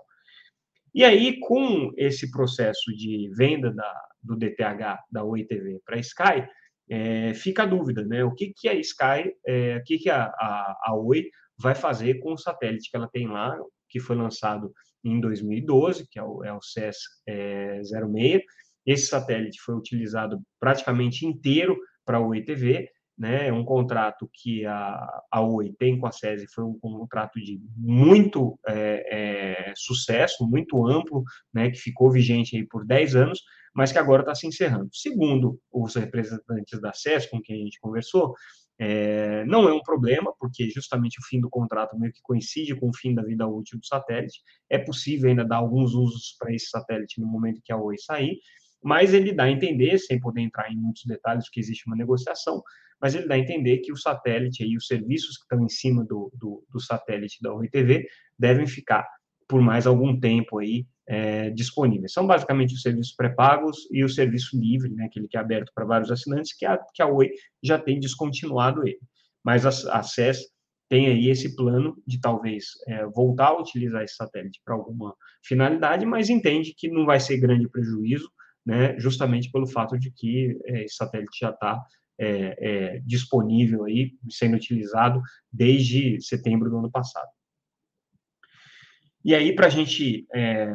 E 0.94 1.04
aí, 1.04 1.38
com 1.40 1.92
esse 1.96 2.30
processo 2.30 2.90
de 2.96 3.28
venda 3.36 3.72
da, 3.72 3.92
do 4.22 4.36
DTH 4.36 5.02
da 5.10 5.24
Oi 5.24 5.44
TV 5.44 5.80
para 5.84 5.96
a 5.96 6.00
Sky, 6.00 6.48
é, 6.88 7.34
fica 7.34 7.64
a 7.64 7.66
dúvida, 7.66 8.04
né? 8.04 8.24
O 8.24 8.32
que, 8.32 8.52
que 8.56 8.68
a 8.68 8.74
Sky, 8.74 9.32
é, 9.44 9.76
o 9.76 9.82
que, 9.82 9.98
que 9.98 10.08
a, 10.08 10.24
a, 10.26 10.76
a 10.84 10.94
Oi 10.94 11.28
vai 11.58 11.74
fazer 11.74 12.18
com 12.20 12.32
o 12.32 12.38
satélite 12.38 12.90
que 12.90 12.96
ela 12.96 13.08
tem 13.08 13.28
lá, 13.28 13.56
que 13.88 14.00
foi 14.00 14.16
lançado 14.16 14.72
em 15.04 15.20
2012, 15.20 16.06
que 16.10 16.18
é 16.18 16.22
o, 16.22 16.44
é 16.44 16.52
o 16.52 16.60
CES 16.60 16.96
é, 17.26 17.80
06. 17.82 18.42
Esse 18.84 19.06
satélite 19.06 19.60
foi 19.60 19.74
utilizado 19.74 20.40
praticamente 20.60 21.26
inteiro 21.26 21.76
para 22.04 22.18
a 22.18 22.20
Oi 22.20 22.42
TV, 22.42 22.88
né? 23.18 23.48
É 23.48 23.52
um 23.52 23.64
contrato 23.64 24.28
que 24.32 24.66
a, 24.66 25.22
a 25.30 25.40
Oi 25.40 25.74
tem 25.78 25.98
com 25.98 26.06
a 26.06 26.12
SESI 26.12 26.46
foi 26.52 26.64
um 26.64 26.78
contrato 26.78 27.40
de 27.40 27.60
muito 27.76 28.58
é, 28.66 29.70
é, 29.70 29.72
sucesso, 29.74 30.46
muito 30.48 30.86
amplo, 30.86 31.24
né? 31.52 31.70
Que 31.70 31.78
ficou 31.78 32.10
vigente 32.10 32.56
aí 32.56 32.66
por 32.66 32.84
10 32.84 33.16
anos, 33.16 33.40
mas 33.74 33.92
que 33.92 33.98
agora 33.98 34.22
está 34.22 34.34
se 34.34 34.46
encerrando. 34.46 34.88
Segundo 34.92 35.58
os 35.72 35.94
representantes 35.94 36.80
da 36.80 36.92
SES 36.92 37.26
com 37.26 37.40
quem 37.40 37.56
a 37.56 37.64
gente 37.64 37.80
conversou, 37.80 38.34
é, 38.78 39.44
não 39.46 39.66
é 39.68 39.72
um 39.72 39.80
problema, 39.80 40.34
porque 40.38 40.68
justamente 40.68 41.18
o 41.18 41.24
fim 41.26 41.40
do 41.40 41.48
contrato 41.48 41.98
meio 41.98 42.12
que 42.12 42.20
coincide 42.22 42.74
com 42.74 42.90
o 42.90 42.96
fim 42.96 43.14
da 43.14 43.22
vida 43.22 43.46
útil 43.46 43.78
do 43.78 43.86
satélite. 43.86 44.40
É 44.68 44.78
possível 44.78 45.30
ainda 45.30 45.44
dar 45.44 45.56
alguns 45.56 45.94
usos 45.94 46.36
para 46.38 46.54
esse 46.54 46.68
satélite 46.68 47.20
no 47.20 47.26
momento 47.26 47.62
que 47.64 47.72
a 47.72 47.78
Oi 47.78 47.96
sair, 47.98 48.38
mas 48.82 49.12
ele 49.14 49.32
dá 49.32 49.44
a 49.44 49.50
entender, 49.50 49.98
sem 49.98 50.20
poder 50.20 50.42
entrar 50.42 50.70
em 50.70 50.76
muitos 50.76 51.04
detalhes, 51.04 51.48
que 51.48 51.60
existe 51.60 51.86
uma 51.86 51.96
negociação, 51.96 52.62
mas 53.00 53.14
ele 53.14 53.26
dá 53.26 53.34
a 53.34 53.38
entender 53.38 53.78
que 53.78 53.92
o 53.92 53.96
satélite 53.96 54.64
e 54.64 54.76
os 54.76 54.86
serviços 54.86 55.36
que 55.36 55.42
estão 55.42 55.64
em 55.64 55.68
cima 55.68 56.04
do, 56.04 56.30
do, 56.34 56.64
do 56.70 56.80
satélite 56.80 57.38
da 57.42 57.52
Oi 57.52 57.68
TV 57.68 58.06
devem 58.38 58.66
ficar 58.66 59.06
por 59.48 59.60
mais 59.60 59.86
algum 59.86 60.18
tempo 60.18 60.58
aí 60.58 60.86
é, 61.06 61.50
disponíveis. 61.50 62.12
São 62.12 62.26
basicamente 62.26 62.74
os 62.74 62.82
serviços 62.82 63.14
pré-pagos 63.14 63.88
e 63.92 64.02
o 64.02 64.08
serviço 64.08 64.58
livre, 64.58 64.90
né, 64.90 65.04
aquele 65.04 65.28
que 65.28 65.36
é 65.36 65.40
aberto 65.40 65.70
para 65.74 65.84
vários 65.84 66.10
assinantes, 66.10 66.56
que 66.56 66.66
a, 66.66 66.78
que 66.94 67.02
a 67.02 67.06
Oi 67.06 67.30
já 67.62 67.78
tem 67.78 68.00
descontinuado 68.00 68.86
ele. 68.86 68.98
Mas 69.44 69.64
a, 69.64 69.98
a 69.98 70.02
SES 70.02 70.40
tem 70.88 71.06
aí 71.06 71.28
esse 71.28 71.54
plano 71.54 71.96
de 72.06 72.20
talvez 72.20 72.66
é, 72.86 73.06
voltar 73.06 73.48
a 73.48 73.60
utilizar 73.60 74.02
esse 74.02 74.16
satélite 74.16 74.60
para 74.64 74.74
alguma 74.74 75.14
finalidade, 75.44 76.06
mas 76.06 76.30
entende 76.30 76.74
que 76.76 76.88
não 76.88 77.04
vai 77.04 77.20
ser 77.20 77.38
grande 77.38 77.68
prejuízo, 77.68 78.28
né, 78.66 78.98
justamente 78.98 79.50
pelo 79.50 79.66
fato 79.66 79.96
de 79.96 80.10
que 80.10 80.58
é, 80.64 80.84
esse 80.84 80.96
satélite 80.96 81.38
já 81.40 81.50
está 81.50 81.80
é, 82.18 82.56
é, 82.58 82.98
disponível 83.04 83.84
aí, 83.84 84.12
sendo 84.28 84.56
utilizado 84.56 85.22
desde 85.52 86.20
setembro 86.20 86.68
do 86.68 86.78
ano 86.78 86.90
passado. 86.90 87.28
E 89.24 89.34
aí, 89.34 89.54
para 89.54 89.66
a 89.66 89.70
gente 89.70 90.24
é, 90.32 90.72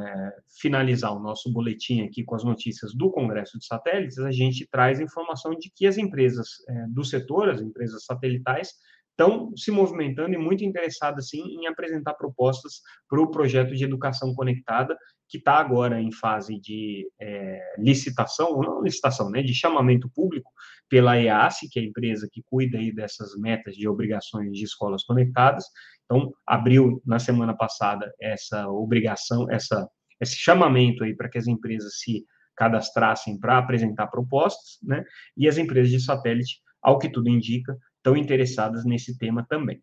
finalizar 0.60 1.15
o 1.15 1.21
nosso 1.21 1.51
boletim 1.54 2.01
aqui 2.01 2.21
com 2.21 2.36
as 2.36 2.43
notícias 2.43 2.93
do 2.93 3.10
Congresso 3.10 3.58
de 3.58 3.65
Satélites, 3.65 4.19
a 4.19 4.32
gente 4.32 4.67
traz 4.69 4.99
informação 4.99 5.56
de 5.56 5.71
que 5.73 5.88
as 5.88 5.97
empresas 5.97 6.47
é, 6.67 6.88
do 6.89 7.04
setor, 7.04 7.49
as 7.49 7.62
empresas 7.62 8.04
satelitais, 8.04 8.73
estão 9.12 9.56
se 9.56 9.71
movimentando 9.71 10.34
e 10.34 10.38
muito 10.38 10.65
interessadas, 10.65 11.30
sim, 11.30 11.41
em 11.41 11.67
apresentar 11.67 12.15
propostas 12.15 12.82
para 13.08 13.21
o 13.21 13.32
projeto 13.32 13.73
de 13.73 13.84
educação 13.84 14.34
conectada, 14.34 14.97
que 15.31 15.37
está 15.37 15.53
agora 15.53 16.01
em 16.01 16.11
fase 16.11 16.59
de 16.59 17.09
é, 17.19 17.57
licitação, 17.77 18.59
não 18.59 18.83
licitação, 18.83 19.29
né, 19.29 19.41
de 19.41 19.53
chamamento 19.53 20.09
público 20.13 20.51
pela 20.89 21.17
EASE, 21.17 21.69
que 21.69 21.79
é 21.79 21.81
a 21.81 21.85
empresa 21.85 22.27
que 22.29 22.43
cuida 22.43 22.77
aí 22.77 22.93
dessas 22.93 23.33
metas 23.39 23.75
de 23.75 23.87
obrigações 23.87 24.51
de 24.51 24.65
escolas 24.65 25.05
conectadas. 25.05 25.63
Então, 26.03 26.33
abriu 26.45 27.01
na 27.05 27.17
semana 27.17 27.55
passada 27.55 28.11
essa 28.19 28.67
obrigação, 28.67 29.49
essa, 29.49 29.87
esse 30.19 30.35
chamamento 30.35 31.01
aí 31.05 31.15
para 31.15 31.29
que 31.29 31.37
as 31.37 31.47
empresas 31.47 31.99
se 31.99 32.25
cadastrassem 32.57 33.39
para 33.39 33.57
apresentar 33.57 34.07
propostas, 34.07 34.79
né? 34.83 35.01
E 35.37 35.47
as 35.47 35.57
empresas 35.57 35.89
de 35.89 36.01
satélite, 36.01 36.59
ao 36.81 36.99
que 36.99 37.09
tudo 37.09 37.29
indica, 37.29 37.77
estão 37.95 38.17
interessadas 38.17 38.83
nesse 38.83 39.17
tema 39.17 39.45
também. 39.47 39.81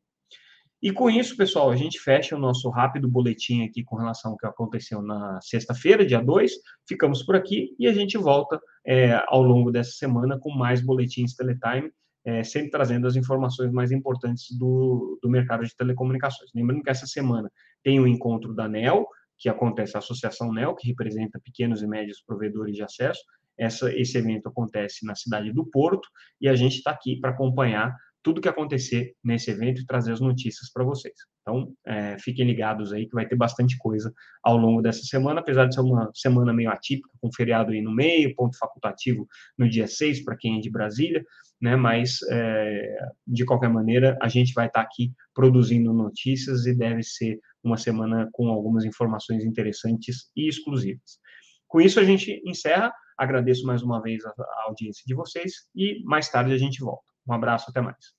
E 0.81 0.93
com 0.93 1.11
isso, 1.11 1.37
pessoal, 1.37 1.71
a 1.71 1.77
gente 1.77 1.99
fecha 1.99 2.37
o 2.37 2.39
nosso 2.39 2.71
rápido 2.71 3.09
boletim 3.09 3.65
aqui 3.65 3.83
com 3.83 3.97
relação 3.97 4.33
ao 4.33 4.37
que 4.37 4.47
aconteceu 4.47 5.03
na 5.03 5.41
sexta-feira, 5.43 6.07
dia 6.07 6.21
2. 6.21 6.53
Ficamos 6.87 7.25
por 7.25 7.35
aqui 7.35 7.75
e 7.81 7.89
a 7.89 7.93
gente 7.93 8.17
volta 8.17 8.61
é, 8.87 9.21
ao 9.27 9.43
longo 9.43 9.73
dessa 9.73 9.91
semana 9.91 10.39
com 10.39 10.55
mais 10.55 10.81
boletins 10.81 11.35
Teletime, 11.35 11.91
é, 12.25 12.45
sempre 12.45 12.71
trazendo 12.71 13.09
as 13.09 13.17
informações 13.17 13.73
mais 13.73 13.91
importantes 13.91 14.57
do, 14.57 15.19
do 15.21 15.29
mercado 15.29 15.67
de 15.67 15.75
telecomunicações. 15.75 16.51
Lembrando 16.55 16.83
que 16.83 16.91
essa 16.91 17.07
semana 17.07 17.51
tem 17.83 17.99
o 17.99 18.07
encontro 18.07 18.55
da 18.55 18.69
NEL, 18.69 19.05
que 19.37 19.49
acontece 19.49 19.97
a 19.97 19.99
Associação 19.99 20.53
NEL, 20.53 20.77
que 20.77 20.87
representa 20.87 21.41
pequenos 21.43 21.83
e 21.83 21.89
médios 21.89 22.23
provedores 22.25 22.77
de 22.77 22.85
acesso. 22.85 23.21
Essa, 23.59 23.93
esse 23.93 24.17
evento 24.17 24.49
acontece 24.49 25.05
na 25.05 25.17
cidade 25.17 25.53
do 25.53 25.67
Porto 25.67 26.09
e 26.41 26.49
a 26.49 26.55
gente 26.55 26.77
está 26.77 26.93
aqui 26.93 27.19
para 27.19 27.31
acompanhar 27.31 27.97
tudo 28.29 28.43
que 28.43 28.49
acontecer 28.49 29.15
nesse 29.25 29.51
evento 29.51 29.81
e 29.81 29.87
trazer 29.87 30.13
as 30.13 30.21
notícias 30.21 30.71
para 30.71 30.85
vocês. 30.85 31.15
Então, 31.41 31.73
é, 31.87 32.19
fiquem 32.19 32.45
ligados 32.45 32.93
aí 32.93 33.07
que 33.07 33.15
vai 33.15 33.27
ter 33.27 33.37
bastante 33.37 33.79
coisa 33.79 34.13
ao 34.43 34.59
longo 34.59 34.83
dessa 34.83 35.01
semana, 35.01 35.41
apesar 35.41 35.65
de 35.65 35.75
ser 35.75 35.81
uma 35.81 36.11
semana 36.13 36.53
meio 36.53 36.71
atípica, 36.71 37.09
com 37.23 37.33
feriado 37.33 37.73
aí 37.73 37.81
no 37.81 37.91
meio, 37.91 38.35
ponto 38.35 38.59
facultativo 38.59 39.27
no 39.57 39.67
dia 39.67 39.87
6 39.87 40.27
para 40.27 40.37
quem 40.37 40.59
é 40.59 40.61
de 40.61 40.71
Brasília, 40.71 41.25
né? 41.59 41.75
Mas, 41.75 42.19
é, 42.31 42.99
de 43.27 43.47
qualquer 43.47 43.71
maneira, 43.71 44.19
a 44.21 44.29
gente 44.29 44.53
vai 44.53 44.67
estar 44.67 44.81
tá 44.81 44.87
aqui 44.87 45.11
produzindo 45.33 45.91
notícias 45.95 46.67
e 46.67 46.77
deve 46.77 47.03
ser 47.03 47.41
uma 47.65 47.79
semana 47.79 48.29
com 48.31 48.49
algumas 48.49 48.85
informações 48.85 49.43
interessantes 49.43 50.31
e 50.37 50.47
exclusivas. 50.47 51.19
Com 51.67 51.81
isso, 51.81 51.99
a 51.99 52.05
gente 52.05 52.43
encerra. 52.45 52.93
Agradeço 53.17 53.65
mais 53.65 53.83
uma 53.83 54.03
vez 54.03 54.23
a, 54.27 54.29
a 54.29 54.65
audiência 54.67 55.03
de 55.07 55.15
vocês 55.15 55.67
e 55.75 56.05
mais 56.05 56.29
tarde 56.29 56.53
a 56.53 56.59
gente 56.59 56.79
volta. 56.81 57.09
Um 57.27 57.33
abraço, 57.33 57.71
até 57.71 57.81
mais. 57.81 58.18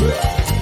Yeah. 0.00 0.57